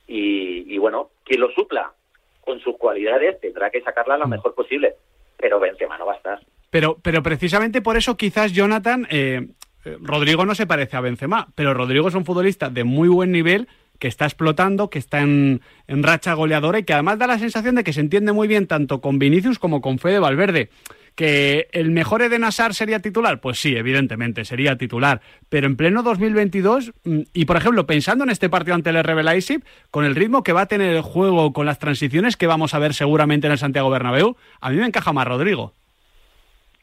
y, 0.06 0.72
y, 0.72 0.78
bueno, 0.78 1.10
quien 1.24 1.40
lo 1.40 1.50
supla 1.50 1.92
con 2.40 2.60
sus 2.60 2.76
cualidades 2.76 3.40
tendrá 3.40 3.70
que 3.70 3.82
sacarla 3.82 4.16
lo 4.16 4.26
mm. 4.26 4.30
mejor 4.30 4.54
posible, 4.54 4.94
pero 5.36 5.58
Benzema 5.58 5.98
no 5.98 6.06
va 6.06 6.14
a 6.14 6.16
estar. 6.16 6.40
Pero, 6.70 6.96
pero 7.02 7.22
precisamente 7.22 7.82
por 7.82 7.96
eso 7.96 8.16
quizás 8.16 8.52
Jonathan, 8.52 9.06
eh, 9.10 9.48
eh, 9.84 9.98
Rodrigo 10.00 10.46
no 10.46 10.54
se 10.54 10.66
parece 10.66 10.96
a 10.96 11.00
Benzema, 11.00 11.48
pero 11.54 11.74
Rodrigo 11.74 12.08
es 12.08 12.14
un 12.14 12.24
futbolista 12.24 12.70
de 12.70 12.84
muy 12.84 13.08
buen 13.08 13.32
nivel 13.32 13.68
que 13.98 14.08
está 14.08 14.24
explotando, 14.24 14.90
que 14.90 14.98
está 14.98 15.20
en, 15.20 15.60
en, 15.86 16.02
racha 16.02 16.34
goleadora 16.34 16.78
y 16.78 16.84
que 16.84 16.92
además 16.92 17.18
da 17.18 17.26
la 17.26 17.38
sensación 17.38 17.76
de 17.76 17.84
que 17.84 17.92
se 17.92 18.00
entiende 18.00 18.32
muy 18.32 18.48
bien 18.48 18.66
tanto 18.66 19.00
con 19.00 19.18
Vinicius 19.18 19.58
como 19.58 19.80
con 19.80 19.98
Fede 19.98 20.18
Valverde. 20.18 20.70
¿Que 21.14 21.68
el 21.72 21.90
mejor 21.90 22.22
Eden 22.22 22.44
Hazard 22.44 22.72
sería 22.72 23.00
titular? 23.00 23.40
Pues 23.40 23.60
sí, 23.60 23.76
evidentemente, 23.76 24.44
sería 24.44 24.76
titular. 24.76 25.20
Pero 25.50 25.66
en 25.66 25.76
pleno 25.76 26.02
2022, 26.02 26.92
mm, 27.04 27.20
y 27.34 27.44
por 27.44 27.56
ejemplo, 27.56 27.86
pensando 27.86 28.24
en 28.24 28.30
este 28.30 28.48
partido 28.48 28.74
ante 28.74 28.90
el 28.90 29.02
RB 29.02 29.22
Leipzig, 29.22 29.62
con 29.90 30.04
el 30.04 30.14
ritmo 30.14 30.42
que 30.42 30.52
va 30.52 30.62
a 30.62 30.66
tener 30.66 30.94
el 30.94 31.02
juego, 31.02 31.52
con 31.52 31.66
las 31.66 31.78
transiciones 31.78 32.36
que 32.36 32.46
vamos 32.46 32.72
a 32.74 32.78
ver 32.78 32.94
seguramente 32.94 33.46
en 33.46 33.52
el 33.52 33.58
Santiago 33.58 33.90
Bernabéu, 33.90 34.36
a 34.60 34.70
mí 34.70 34.76
me 34.76 34.86
encaja 34.86 35.12
más 35.12 35.28
Rodrigo. 35.28 35.72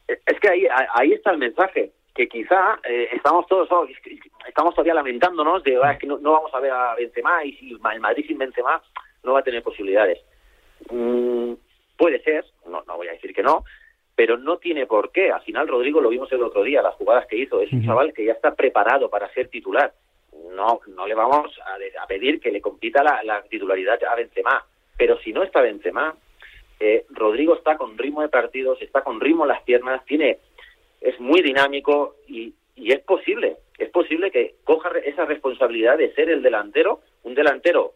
Es 0.06 0.40
que 0.40 0.48
ahí, 0.48 0.66
ahí 0.94 1.12
está 1.12 1.32
el 1.32 1.38
mensaje, 1.38 1.90
que 2.14 2.28
quizá 2.28 2.80
eh, 2.88 3.08
estamos 3.12 3.46
todos 3.46 3.70
oh, 3.70 3.86
estamos 4.48 4.74
todavía 4.74 4.94
lamentándonos 4.94 5.62
de 5.62 5.78
ah, 5.82 5.96
que 5.98 6.06
no, 6.06 6.18
vamos 6.18 6.52
a 6.52 6.60
ver 6.60 6.72
a 6.72 6.94
Benzema 6.94 7.44
y 7.44 7.52
si 7.54 7.70
el 7.70 8.00
Madrid 8.00 8.24
sin 8.26 8.38
Benzema 8.38 8.82
no 9.22 9.34
va 9.34 9.40
a 9.40 9.44
tener 9.44 9.62
posibilidades. 9.62 10.18
Mm, 10.90 11.52
puede 11.96 12.22
ser, 12.22 12.44
no, 12.66 12.82
no 12.86 12.96
voy 12.96 13.08
a 13.08 13.12
decir 13.12 13.34
que 13.34 13.42
no, 13.42 13.64
pero 14.20 14.36
no 14.36 14.58
tiene 14.58 14.84
por 14.84 15.12
qué. 15.12 15.30
Al 15.30 15.40
final, 15.40 15.66
Rodrigo 15.66 15.98
lo 15.98 16.10
vimos 16.10 16.30
el 16.30 16.42
otro 16.42 16.62
día, 16.62 16.82
las 16.82 16.94
jugadas 16.96 17.26
que 17.26 17.38
hizo. 17.38 17.62
Es 17.62 17.72
un 17.72 17.82
chaval 17.82 18.12
que 18.12 18.26
ya 18.26 18.32
está 18.32 18.54
preparado 18.54 19.08
para 19.08 19.32
ser 19.32 19.48
titular. 19.48 19.94
No, 20.54 20.80
no 20.94 21.06
le 21.06 21.14
vamos 21.14 21.58
a, 21.64 22.06
pedir 22.06 22.38
que 22.38 22.50
le 22.50 22.60
compita 22.60 23.02
la, 23.02 23.42
titularidad 23.48 23.98
a 24.04 24.14
Benzema. 24.16 24.62
Pero 24.98 25.18
si 25.20 25.32
no 25.32 25.42
está 25.42 25.62
Benzema, 25.62 26.14
eh, 26.80 27.06
Rodrigo 27.08 27.54
está 27.54 27.78
con 27.78 27.96
ritmo 27.96 28.20
de 28.20 28.28
partidos, 28.28 28.82
está 28.82 29.00
con 29.00 29.22
ritmo 29.22 29.44
en 29.44 29.48
las 29.48 29.62
piernas, 29.62 30.04
tiene, 30.04 30.36
es 31.00 31.18
muy 31.18 31.40
dinámico 31.40 32.16
y, 32.28 32.52
y 32.76 32.92
es 32.92 33.00
posible, 33.00 33.56
es 33.78 33.88
posible 33.88 34.30
que 34.30 34.56
coja 34.64 34.90
esa 35.02 35.24
responsabilidad 35.24 35.96
de 35.96 36.12
ser 36.12 36.28
el 36.28 36.42
delantero, 36.42 37.00
un 37.22 37.34
delantero 37.34 37.94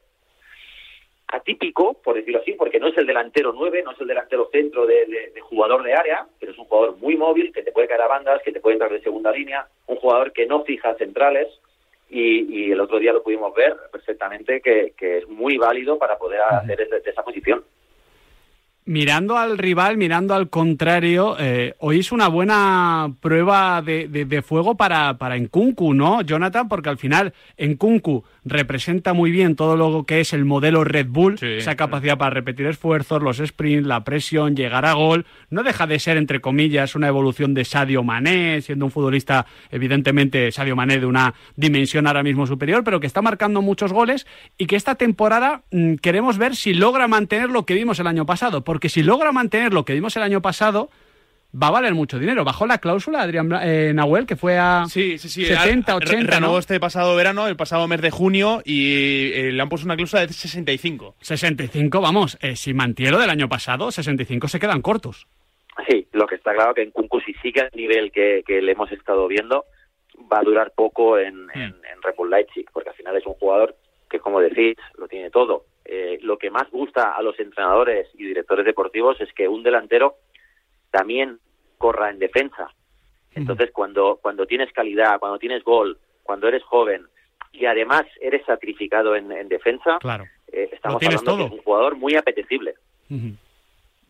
atípico, 1.29 1.95
por 2.03 2.17
decirlo 2.17 2.41
así, 2.41 2.53
porque 2.53 2.79
no 2.79 2.89
es 2.89 2.97
el 2.97 3.07
delantero 3.07 3.53
9, 3.53 3.83
no 3.85 3.93
es 3.93 4.01
el 4.01 4.07
delantero 4.07 4.49
centro 4.53 4.87
de, 4.87 5.33
jugador 5.43 5.83
de 5.83 5.95
área, 5.95 6.27
pero 6.39 6.53
es 6.53 6.59
un 6.59 6.65
jugador 6.65 6.97
muy 6.97 7.17
móvil, 7.17 7.53
que 7.53 7.63
te 7.63 7.73
puede 7.73 7.89
caer 7.89 8.03
a 8.03 8.09
bandas, 8.09 8.43
que 8.43 8.53
te 8.53 8.61
puede 8.61 8.75
entrar 8.75 8.93
de 8.93 9.01
segunda 9.01 9.33
línea, 9.33 9.67
un 9.87 9.97
jugador 9.97 10.33
que 10.33 10.47
no 10.47 10.65
fija 10.65 10.95
centrales, 10.95 11.49
y, 12.11 12.71
el 12.71 12.81
otro 12.81 12.99
día 12.99 13.13
lo 13.13 13.23
pudimos 13.23 13.53
ver 13.55 13.75
perfectamente 13.91 14.61
que, 14.61 14.93
es 15.01 15.29
muy 15.29 15.57
válido 15.57 15.99
para 15.99 16.17
poder 16.17 16.41
hacer 16.43 16.89
esa 17.05 17.23
posición. 17.25 17.65
Mirando 18.87 19.39
al 19.39 19.57
rival, 19.57 19.97
mirando 19.97 20.35
al 20.35 20.51
contrario, 20.51 21.37
eh, 21.41 21.75
hoy 21.79 22.01
es 22.01 22.13
una 22.13 22.29
buena 22.29 23.15
prueba 23.21 23.81
de, 23.81 24.09
de, 24.09 24.43
fuego 24.43 24.77
para, 24.77 25.17
para 25.17 25.39
Nkunku, 25.39 25.95
¿no, 25.95 26.21
Jonathan? 26.21 26.69
Porque 26.69 26.91
al 26.91 26.99
final 26.99 27.33
Nkunku 27.59 28.25
representa 28.45 29.15
muy 29.15 29.31
bien 29.31 29.57
todo 29.57 29.77
lo 29.79 30.05
que 30.05 30.21
es 30.21 30.35
el 30.35 30.45
modelo 30.45 30.85
Red 30.85 31.07
Bull, 31.09 31.39
esa 31.41 31.77
capacidad 31.77 32.19
para 32.19 32.29
repetir 32.35 32.67
esfuerzos, 32.67 33.23
los 33.23 33.39
sprints, 33.39 33.87
la 33.87 34.05
presión, 34.05 34.55
llegar 34.55 34.85
a 34.85 34.93
gol. 34.93 35.25
No 35.49 35.63
deja 35.63 35.87
de 35.87 35.99
ser, 35.99 36.19
entre 36.19 36.43
comillas, 36.43 36.95
una 36.95 37.09
evolución 37.09 37.55
de 37.55 37.65
Sadio 37.65 38.03
Mané, 38.03 38.61
siendo 38.61 38.85
un 38.85 38.91
futbolista, 38.91 39.47
evidentemente, 39.71 40.53
Sadio 40.53 40.77
Mané 40.77 41.01
de 41.01 41.07
una 41.07 41.33
dimensión 41.57 42.07
ahora 42.07 42.23
mismo 42.23 42.47
superior, 42.47 42.85
pero 42.85 43.01
que 43.01 43.07
está 43.07 43.23
marcando 43.23 43.63
muchos 43.63 43.95
goles 43.95 44.27
y 44.59 44.67
que 44.67 44.77
esta 44.77 44.97
temporada 44.97 45.63
mm, 45.71 45.95
queremos 45.95 46.37
ver 46.37 46.55
si 46.55 46.75
logra 46.75 47.09
mantener 47.09 47.49
lo 47.49 47.65
que 47.65 47.73
vimos 47.73 47.99
el 47.99 48.09
año 48.09 48.27
pasado 48.27 48.63
porque 48.75 48.89
si 48.89 49.05
logra 49.05 49.31
mantener 49.31 49.73
lo 49.73 49.85
que 49.85 49.93
vimos 49.93 50.17
el 50.17 50.25
año 50.25 50.43
pasado, 50.43 50.91
va 51.55 51.69
a 51.69 51.71
valer 51.71 51.95
mucho 51.95 52.19
dinero. 52.19 52.43
Bajó 52.43 52.67
la 52.67 52.79
cláusula 52.79 53.23
Adrián 53.23 53.49
eh, 53.63 53.93
Nahuel, 53.95 54.27
que 54.27 54.35
fue 54.35 54.59
a 54.59 54.87
sí, 54.89 55.17
sí, 55.17 55.29
sí. 55.29 55.45
70, 55.45 55.95
80. 55.95 56.35
Renovó 56.35 56.59
este 56.59 56.81
pasado 56.81 57.15
verano, 57.15 57.47
el 57.47 57.55
pasado 57.55 57.87
mes 57.87 58.03
de 58.03 58.11
junio, 58.11 58.63
y 58.65 59.31
eh, 59.33 59.53
le 59.53 59.63
han 59.63 59.69
puesto 59.69 59.87
una 59.87 59.95
cláusula 59.95 60.27
de 60.27 60.33
65. 60.33 61.15
65, 61.21 62.01
vamos, 62.01 62.37
eh, 62.43 62.57
si 62.57 62.75
mantiene 62.75 63.13
lo 63.13 63.21
del 63.21 63.31
año 63.31 63.49
pasado, 63.49 63.93
65 63.93 64.49
se 64.49 64.59
quedan 64.59 64.83
cortos. 64.83 65.29
Sí, 65.89 66.09
lo 66.11 66.27
que 66.27 66.35
está 66.35 66.53
claro 66.53 66.75
que 66.75 66.83
en 66.83 66.91
Kunku, 66.91 67.21
si 67.21 67.33
sigue 67.35 67.61
el 67.61 67.81
nivel 67.81 68.11
que, 68.11 68.43
le 68.49 68.73
hemos 68.73 68.91
estado 68.91 69.29
viendo, 69.29 69.67
va 70.33 70.41
a 70.41 70.43
durar 70.43 70.73
poco 70.75 71.17
en, 71.17 71.47
en, 71.55 71.71
hmm. 71.71 71.85
en 71.93 72.03
Red 72.03 72.17
Bull 72.19 72.31
Leipzig, 72.31 72.67
porque 72.73 72.91
al 72.91 72.97
final 72.97 73.17
es 73.17 73.25
un 73.25 73.35
jugador 73.35 73.77
que, 74.11 74.19
como 74.19 74.41
decís, 74.41 74.75
lo 74.99 75.07
tiene 75.07 75.31
todo 75.31 75.67
lo 76.25 76.39
que 76.39 76.51
más 76.51 76.71
gusta 76.71 77.13
a 77.17 77.23
los 77.23 77.39
entrenadores 77.39 78.09
y 78.15 78.25
directores 78.25 78.65
deportivos 78.65 79.21
es 79.21 79.33
que 79.33 79.49
un 79.49 79.63
delantero 79.63 80.17
también 80.91 81.39
corra 81.79 82.11
en 82.11 82.19
defensa. 82.19 82.69
Entonces, 83.35 83.71
cuando, 83.73 84.19
cuando 84.23 84.47
tienes 84.47 84.73
calidad, 84.73 85.19
cuando 85.19 85.39
tienes 85.39 85.65
gol, 85.65 85.99
cuando 86.23 86.49
eres 86.49 86.63
joven 86.63 87.07
y 87.53 87.67
además 87.67 88.05
eres 88.21 88.45
sacrificado 88.47 89.17
en, 89.17 89.29
defensa, 89.49 89.99
claro. 90.01 90.25
Eh, 90.53 90.71
estamos 90.73 91.03
hablando 91.03 91.37
de 91.37 91.43
un 91.45 91.63
jugador 91.63 91.97
muy 91.97 92.15
apetecible. 92.17 92.75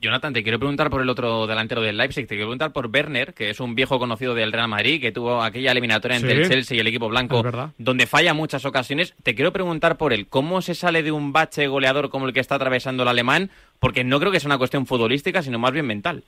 Jonathan, 0.05 0.35
te 0.35 0.43
quiero 0.43 0.59
preguntar 0.59 0.91
por 0.91 1.01
el 1.01 1.09
otro 1.09 1.47
delantero 1.47 1.81
del 1.81 1.97
Leipzig, 1.97 2.27
te 2.27 2.35
quiero 2.35 2.49
preguntar 2.49 2.75
por 2.75 2.91
Werner, 2.93 3.33
que 3.33 3.49
es 3.49 3.59
un 3.59 3.75
viejo 3.75 3.99
conocido 3.99 4.35
del 4.35 4.53
Real 4.53 4.69
Madrid, 4.69 5.01
que 5.01 5.13
tuvo 5.13 5.41
aquella 5.41 5.73
eliminatoria 5.73 6.19
entre 6.19 6.33
el 6.35 6.47
Chelsea 6.47 6.77
y 6.77 6.81
el 6.81 6.87
equipo 6.87 7.09
blanco, 7.09 7.43
donde 7.79 8.07
falla 8.07 8.35
muchas 8.35 8.67
ocasiones. 8.67 9.15
Te 9.23 9.35
quiero 9.35 9.51
preguntar 9.51 9.97
por 9.97 10.13
él, 10.13 10.27
¿cómo 10.29 10.61
se 10.61 10.75
sale 10.75 11.03
de 11.03 11.11
un 11.11 11.33
bache 11.33 11.69
goleador 11.69 12.11
como 12.11 12.27
el 12.27 12.35
que 12.35 12.41
está 12.41 12.57
atravesando 12.57 13.03
el 13.03 13.09
alemán? 13.09 13.49
Porque 13.81 14.05
no 14.05 14.21
creo 14.21 14.31
que 14.31 14.41
sea 14.41 14.49
una 14.49 14.59
cuestión 14.59 14.85
futbolística, 14.85 15.41
sino 15.41 15.59
más 15.59 15.73
bien 15.73 15.87
mental. 15.87 16.23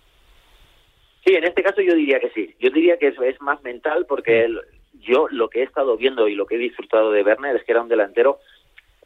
Sí, 1.26 1.35
en 1.35 1.45
este 1.45 1.62
caso 1.62 1.83
yo 1.83 1.95
diría 1.95 2.18
que 2.18 2.30
sí. 2.30 2.54
Yo 2.59 2.71
diría 2.71 2.97
que 2.97 3.09
eso 3.09 3.25
es 3.25 3.38
más 3.42 3.62
mental 3.62 4.06
porque 4.09 4.49
mm. 4.49 5.00
yo 5.00 5.28
lo 5.30 5.50
que 5.50 5.61
he 5.61 5.64
estado 5.64 5.99
viendo 5.99 6.28
y 6.28 6.35
lo 6.35 6.47
que 6.47 6.54
he 6.54 6.59
disfrutado 6.59 7.12
de 7.12 7.23
Werner 7.23 7.56
es 7.56 7.64
que 7.64 7.73
era 7.73 7.83
un 7.83 7.90
delantero 7.90 8.38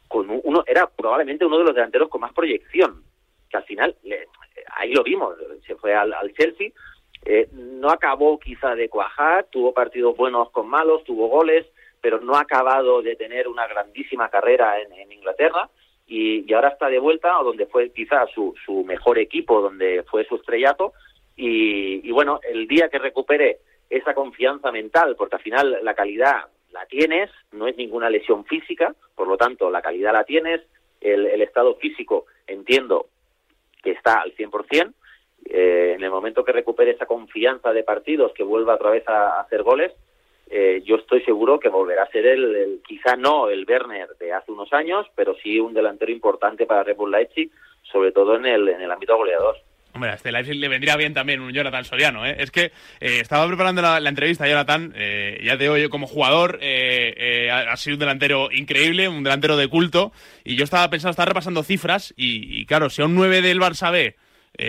con 0.07 0.27
uno 0.29 0.63
era 0.65 0.87
probablemente 0.87 1.45
uno 1.45 1.57
de 1.57 1.65
los 1.65 1.75
delanteros 1.75 2.07
con 2.07 2.21
más 2.21 2.33
proyección 2.33 3.10
que 3.51 3.57
al 3.57 3.63
final 3.65 3.95
le, 4.03 4.27
ahí 4.77 4.93
lo 4.93 5.03
vimos, 5.03 5.35
se 5.65 5.75
fue 5.75 5.93
al, 5.93 6.13
Chelsea, 6.33 6.69
eh, 7.25 7.47
no 7.51 7.89
acabó 7.89 8.39
quizá 8.39 8.75
de 8.75 8.89
cuajar, 8.89 9.47
tuvo 9.51 9.73
partidos 9.73 10.15
buenos 10.15 10.49
con 10.51 10.67
malos, 10.67 11.03
tuvo 11.03 11.27
goles, 11.27 11.67
pero 11.99 12.19
no 12.19 12.35
ha 12.35 12.41
acabado 12.41 13.01
de 13.01 13.15
tener 13.15 13.47
una 13.47 13.67
grandísima 13.67 14.29
carrera 14.29 14.79
en, 14.81 15.11
Inglaterra. 15.11 15.69
Y, 16.07 16.51
ahora 16.53 16.69
está 16.69 16.87
de 16.87 16.97
vuelta 16.97 17.39
o 17.39 17.43
donde 17.43 17.67
fue 17.67 17.91
quizá 17.91 18.25
su, 18.33 18.55
su 18.65 18.83
mejor 18.83 19.19
equipo, 19.19 19.61
donde 19.61 20.03
fue 20.09 20.25
su 20.25 20.35
estrellato. 20.35 20.93
Y, 21.35 22.11
bueno, 22.11 22.39
el 22.43 22.67
día 22.67 22.89
que 22.89 22.97
recupere 22.97 23.59
esa 23.89 24.13
confianza 24.13 24.71
mental, 24.71 25.15
porque 25.15 25.35
al 25.35 25.41
final 25.41 25.79
la 25.83 25.93
calidad 25.93 26.45
la 26.71 26.85
tienes, 26.85 27.29
no 27.51 27.67
es 27.67 27.77
ninguna 27.77 28.09
lesión 28.09 28.45
física, 28.45 28.95
por 29.15 29.27
lo 29.27 29.37
tanto 29.37 29.69
la 29.69 29.81
calidad 29.81 30.13
la 30.13 30.23
tienes, 30.23 30.61
el, 31.01 31.25
el 31.27 31.41
estado 31.41 31.75
físico 31.75 32.25
entiendo 32.47 33.07
que 33.81 33.91
está 33.91 34.21
al 34.21 34.35
100%. 34.35 34.93
Eh, 35.45 35.93
en 35.95 36.03
el 36.03 36.11
momento 36.11 36.43
que 36.43 36.51
recupere 36.51 36.91
esa 36.91 37.05
confianza 37.05 37.73
de 37.73 37.83
partidos, 37.83 38.33
que 38.33 38.43
vuelva 38.43 38.75
otra 38.75 38.91
vez 38.91 39.07
a, 39.07 39.39
hacer 39.39 39.63
goles, 39.63 39.91
eh, 40.49 40.81
yo 40.85 40.97
estoy 40.97 41.21
seguro 41.23 41.59
que 41.59 41.69
volverá 41.69 42.03
a 42.03 42.11
ser 42.11 42.25
el, 42.25 42.81
quizá 42.85 43.15
no 43.15 43.49
el 43.49 43.65
Werner 43.67 44.09
de 44.19 44.33
hace 44.33 44.51
unos 44.51 44.71
años, 44.73 45.07
pero 45.15 45.35
sí 45.35 45.59
un 45.59 45.73
delantero 45.73 46.11
importante 46.11 46.65
para 46.65 46.83
Red 46.83 46.97
Bull 46.97 47.11
Leipzig, 47.11 47.51
sobre 47.83 48.11
todo 48.11 48.35
en 48.35 48.45
el, 48.45 48.67
en 48.69 48.81
el 48.81 48.91
ámbito 48.91 49.17
goleador. 49.17 49.55
Hombre, 49.93 50.11
a 50.11 50.13
este 50.13 50.31
Leipzig 50.31 50.55
le 50.55 50.69
vendría 50.69 50.95
bien 50.95 51.13
también 51.13 51.41
un 51.41 51.51
Jonathan 51.51 51.83
Soriano, 51.83 52.25
¿eh? 52.25 52.37
Es 52.39 52.49
que 52.49 52.71
eh, 53.01 53.19
estaba 53.19 53.45
preparando 53.47 53.81
la, 53.81 53.97
entrevista, 53.97 54.47
Jonathan, 54.47 54.93
eh, 54.95 55.41
ya 55.43 55.57
te 55.57 55.69
oye 55.69 55.89
como 55.89 56.07
jugador, 56.07 56.59
eh, 56.61 57.49
ha, 57.51 57.75
sido 57.75 57.95
un 57.95 57.99
delantero 57.99 58.49
increíble, 58.51 59.09
un 59.09 59.23
delantero 59.23 59.57
de 59.57 59.67
culto, 59.67 60.13
y 60.45 60.55
yo 60.55 60.63
estaba 60.63 60.89
pensando, 60.89 61.11
estaba 61.11 61.25
repasando 61.27 61.63
cifras, 61.63 62.13
y, 62.15 62.65
claro, 62.67 62.89
si 62.89 63.01
a 63.01 63.05
un 63.05 63.15
9 63.15 63.41
del 63.41 63.59
Barça 63.59 63.91
B, 63.91 64.15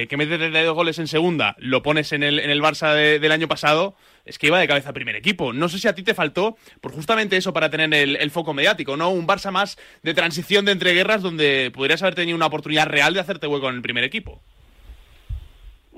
que 0.08 0.16
mete 0.16 0.38
32 0.38 0.74
goles 0.74 0.98
en 0.98 1.06
segunda, 1.06 1.54
lo 1.58 1.82
pones 1.82 2.12
en 2.12 2.22
el, 2.22 2.38
en 2.38 2.50
el 2.50 2.62
Barça 2.62 2.94
del 2.94 3.32
año 3.32 3.46
pasado, 3.46 3.94
es 4.24 4.38
que 4.38 4.46
iba 4.46 4.58
de 4.58 4.68
cabeza 4.68 4.92
primer 4.92 5.16
equipo. 5.16 5.52
No 5.52 5.68
sé 5.68 5.78
si 5.78 5.88
a 5.88 5.94
ti 5.94 6.02
te 6.02 6.14
faltó, 6.14 6.56
por 6.80 6.92
justamente 6.92 7.36
eso, 7.36 7.52
para 7.52 7.68
tener 7.68 7.92
el, 7.92 8.16
el 8.16 8.30
foco 8.30 8.54
mediático, 8.54 8.96
¿no? 8.96 9.10
Un 9.10 9.26
Barça 9.26 9.50
más 9.50 9.76
de 10.02 10.14
transición 10.14 10.64
de 10.64 10.72
entreguerras 10.72 11.20
donde 11.20 11.70
podrías 11.74 12.02
haber 12.02 12.14
tenido 12.14 12.36
una 12.36 12.46
oportunidad 12.46 12.86
real 12.86 13.12
de 13.12 13.20
hacerte 13.20 13.46
hueco 13.48 13.68
en 13.68 13.76
el 13.76 13.82
primer 13.82 14.04
equipo. 14.04 14.40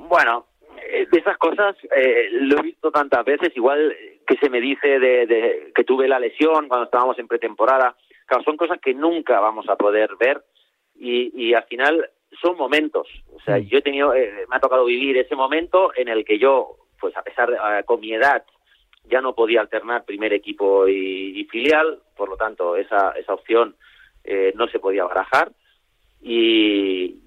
Bueno, 0.08 0.46
eh, 0.90 1.06
de 1.11 1.18
esas 1.18 1.38
cosas 1.38 1.76
eh, 1.96 2.28
lo 2.32 2.58
he 2.58 2.62
visto 2.62 2.90
tantas 2.90 3.25
veces, 3.25 3.56
igual 3.56 3.94
que 4.26 4.37
se 4.37 4.50
me 4.50 4.61
dice 4.61 4.99
de, 4.99 5.26
de, 5.26 5.73
que 5.75 5.84
tuve 5.84 6.08
la 6.08 6.18
lesión 6.18 6.68
cuando 6.68 6.84
estábamos 6.84 7.18
en 7.18 7.28
pretemporada. 7.28 7.96
Claro, 8.26 8.42
son 8.44 8.56
cosas 8.56 8.78
que 8.80 8.94
nunca 8.94 9.40
vamos 9.40 9.68
a 9.68 9.76
poder 9.76 10.11
ver 10.18 10.42
y, 10.94 11.49
y 11.49 11.54
al 11.54 11.64
final 11.64 12.08
son 12.40 12.56
momentos. 12.56 13.08
O 13.34 13.40
sea, 13.40 13.58
yo 13.58 13.78
he 13.78 13.82
tenido, 13.82 14.14
eh, 14.14 14.46
me 14.49 14.56
ha 14.56 14.61
tocado 14.61 14.84
vivir 14.84 15.16
ese 15.16 15.37
momento 15.37 15.92
en 15.96 16.08
el 16.08 16.25
que 16.25 16.38
yo, 16.38 16.76
pues 17.00 17.16
a 17.16 17.23
pesar 17.23 17.50
de, 17.50 17.56
eh, 17.56 17.84
con 17.84 18.00
mi 18.00 18.12
edad, 18.12 18.44
ya 19.04 19.20
no 19.20 19.34
podía 19.34 19.61
alternar 19.61 20.04
primer 20.04 20.32
equipo 20.32 20.88
y, 20.88 21.38
y 21.40 21.44
filial, 21.44 22.00
por 22.16 22.28
lo 22.28 22.37
tanto, 22.37 22.76
esa, 22.76 23.11
esa 23.12 23.34
opción 23.34 23.76
eh, 24.25 24.52
no 24.54 24.66
se 24.68 24.78
podía 24.78 25.04
barajar. 25.04 25.52
Y 26.23 27.23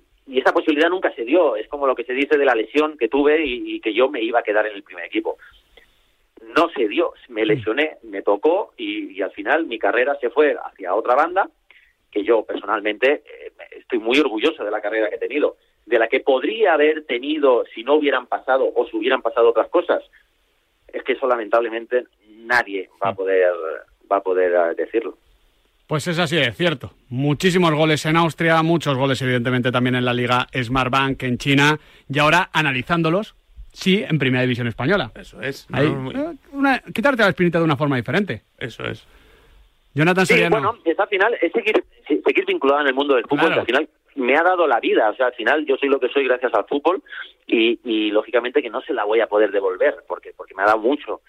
esa 0.47 0.53
posibilidad 0.53 0.89
nunca 0.89 1.11
se 1.11 1.25
dio. 1.25 1.57
Es 1.57 1.67
como 1.67 1.87
lo 1.87 1.95
que 1.95 2.05
se 2.05 2.13
dice 2.13 2.37
de 2.37 2.45
la 2.45 2.55
lesión 2.55 2.97
que 2.97 3.09
tuve 3.09 3.45
y, 3.45 3.75
y 3.75 3.81
que 3.81 3.93
yo 3.93 4.09
me 4.09 4.21
iba 4.21 4.39
a 4.39 4.43
quedar 4.43 4.65
en 4.65 4.75
el 4.75 4.83
primer 4.83 5.03
equipo. 5.03 5.37
No 6.55 6.69
se 6.69 6.87
dio, 6.87 7.13
me 7.27 7.45
lesioné, 7.45 7.97
me 8.03 8.21
tocó 8.21 8.73
y, 8.77 9.11
y 9.11 9.21
al 9.21 9.31
final 9.31 9.65
mi 9.65 9.77
carrera 9.77 10.15
se 10.21 10.29
fue 10.29 10.55
hacia 10.63 10.95
otra 10.95 11.15
banda 11.15 11.49
que 12.09 12.23
yo 12.23 12.43
personalmente 12.43 13.23
eh, 13.25 13.51
estoy 13.71 13.99
muy 13.99 14.17
orgulloso 14.19 14.63
de 14.63 14.71
la 14.71 14.79
carrera 14.79 15.09
que 15.09 15.15
he 15.15 15.19
tenido, 15.19 15.57
de 15.85 15.99
la 15.99 16.07
que 16.07 16.21
podría 16.21 16.73
haber 16.75 17.03
tenido 17.03 17.65
si 17.75 17.83
no 17.83 17.95
hubieran 17.95 18.27
pasado 18.27 18.71
o 18.73 18.87
si 18.87 18.95
hubieran 18.95 19.21
pasado 19.21 19.49
otras 19.49 19.67
cosas. 19.67 20.01
Es 20.87 21.03
que 21.03 21.13
eso 21.13 21.27
lamentablemente 21.27 22.05
nadie 22.29 22.89
va 23.03 23.09
a 23.09 23.15
poder 23.15 23.51
va 24.09 24.17
a 24.17 24.23
poder 24.23 24.53
eh, 24.53 24.75
decirlo. 24.75 25.17
Pues 25.87 26.05
es 26.07 26.19
así, 26.19 26.37
es 26.37 26.55
cierto. 26.57 26.91
Muchísimos 27.09 27.73
goles 27.73 28.05
en 28.05 28.17
Austria, 28.17 28.61
muchos 28.61 28.97
goles 28.97 29.21
evidentemente 29.21 29.71
también 29.71 29.95
en 29.95 30.03
la 30.05 30.13
Liga 30.13 30.47
Smartbank 30.53 31.23
en 31.23 31.37
China 31.37 31.79
y 32.09 32.19
ahora 32.19 32.49
analizándolos, 32.51 33.35
sí, 33.71 34.03
en 34.07 34.19
Primera 34.19 34.41
División 34.41 34.67
Española. 34.67 35.11
Eso 35.15 35.41
es. 35.41 35.65
Ahí, 35.71 35.89
¿no? 35.89 35.95
Muy- 36.01 36.15
eh, 36.15 36.33
una- 36.51 36.79
quitarte 36.93 37.23
la 37.23 37.29
espinita 37.29 37.57
de 37.59 37.63
una 37.63 37.77
forma 37.77 37.95
diferente. 37.95 38.41
Eso 38.57 38.83
es. 38.83 39.07
Jonathan 39.93 40.25
Sí, 40.25 40.33
Soriano. 40.33 40.55
bueno, 40.57 40.77
es 40.83 40.99
al 40.99 41.07
final 41.07 41.33
es 41.41 41.51
seguir, 41.53 41.83
se- 42.05 42.21
seguir 42.21 42.45
vinculado 42.45 42.81
en 42.81 42.87
el 42.87 42.93
mundo 42.93 43.15
del 43.15 43.23
fútbol, 43.23 43.45
Claro. 43.47 43.53
que 43.55 43.59
al 43.61 43.65
final 43.65 43.89
me 44.15 44.35
ha 44.35 44.43
dado 44.43 44.67
la 44.67 44.79
vida, 44.81 45.09
o 45.09 45.15
sea, 45.15 45.27
al 45.27 45.33
final 45.35 45.65
yo 45.65 45.77
soy 45.77 45.87
lo 45.89 45.99
que 46.01 46.09
soy 46.09 46.25
gracias 46.25 46.53
al 46.53 46.65
fútbol 46.65 47.01
y, 47.47 47.79
y 47.85 48.11
lógicamente 48.11 48.61
que 48.61 48.69
no 48.69 48.81
se 48.81 48.93
la 48.93 49.05
voy 49.05 49.21
a 49.21 49.27
poder 49.27 49.51
devolver 49.51 49.95
porque 50.07 50.33
porque 50.35 50.53
me 50.53 50.63
ha 50.63 50.65
dado 50.65 50.79
mucho. 50.79 51.21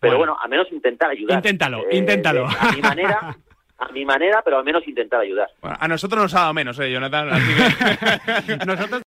Pero 0.00 0.16
Bueno. 0.16 0.18
bueno, 0.18 0.36
al 0.42 0.50
menos 0.50 0.66
intentar 0.72 1.10
ayudar. 1.10 1.36
Inténtalo, 1.38 1.84
Eh, 1.90 1.96
inténtalo. 1.96 2.48
eh, 2.50 2.54
a 2.58 2.72
mi 2.72 2.80
manera, 2.82 3.36
a 3.78 3.92
mi 3.92 4.04
manera, 4.04 4.42
pero 4.44 4.58
al 4.58 4.64
menos 4.64 4.86
intentar 4.86 5.20
ayudar. 5.20 5.48
Bueno, 5.60 5.76
a 5.78 5.88
nosotros 5.88 6.22
nos 6.22 6.34
ha 6.34 6.40
dado 6.40 6.54
menos, 6.54 6.78
eh, 6.80 6.90
Jonathan. 6.90 7.30
Así 7.32 7.54
que... 7.54 8.56
Nosotros 8.66 9.02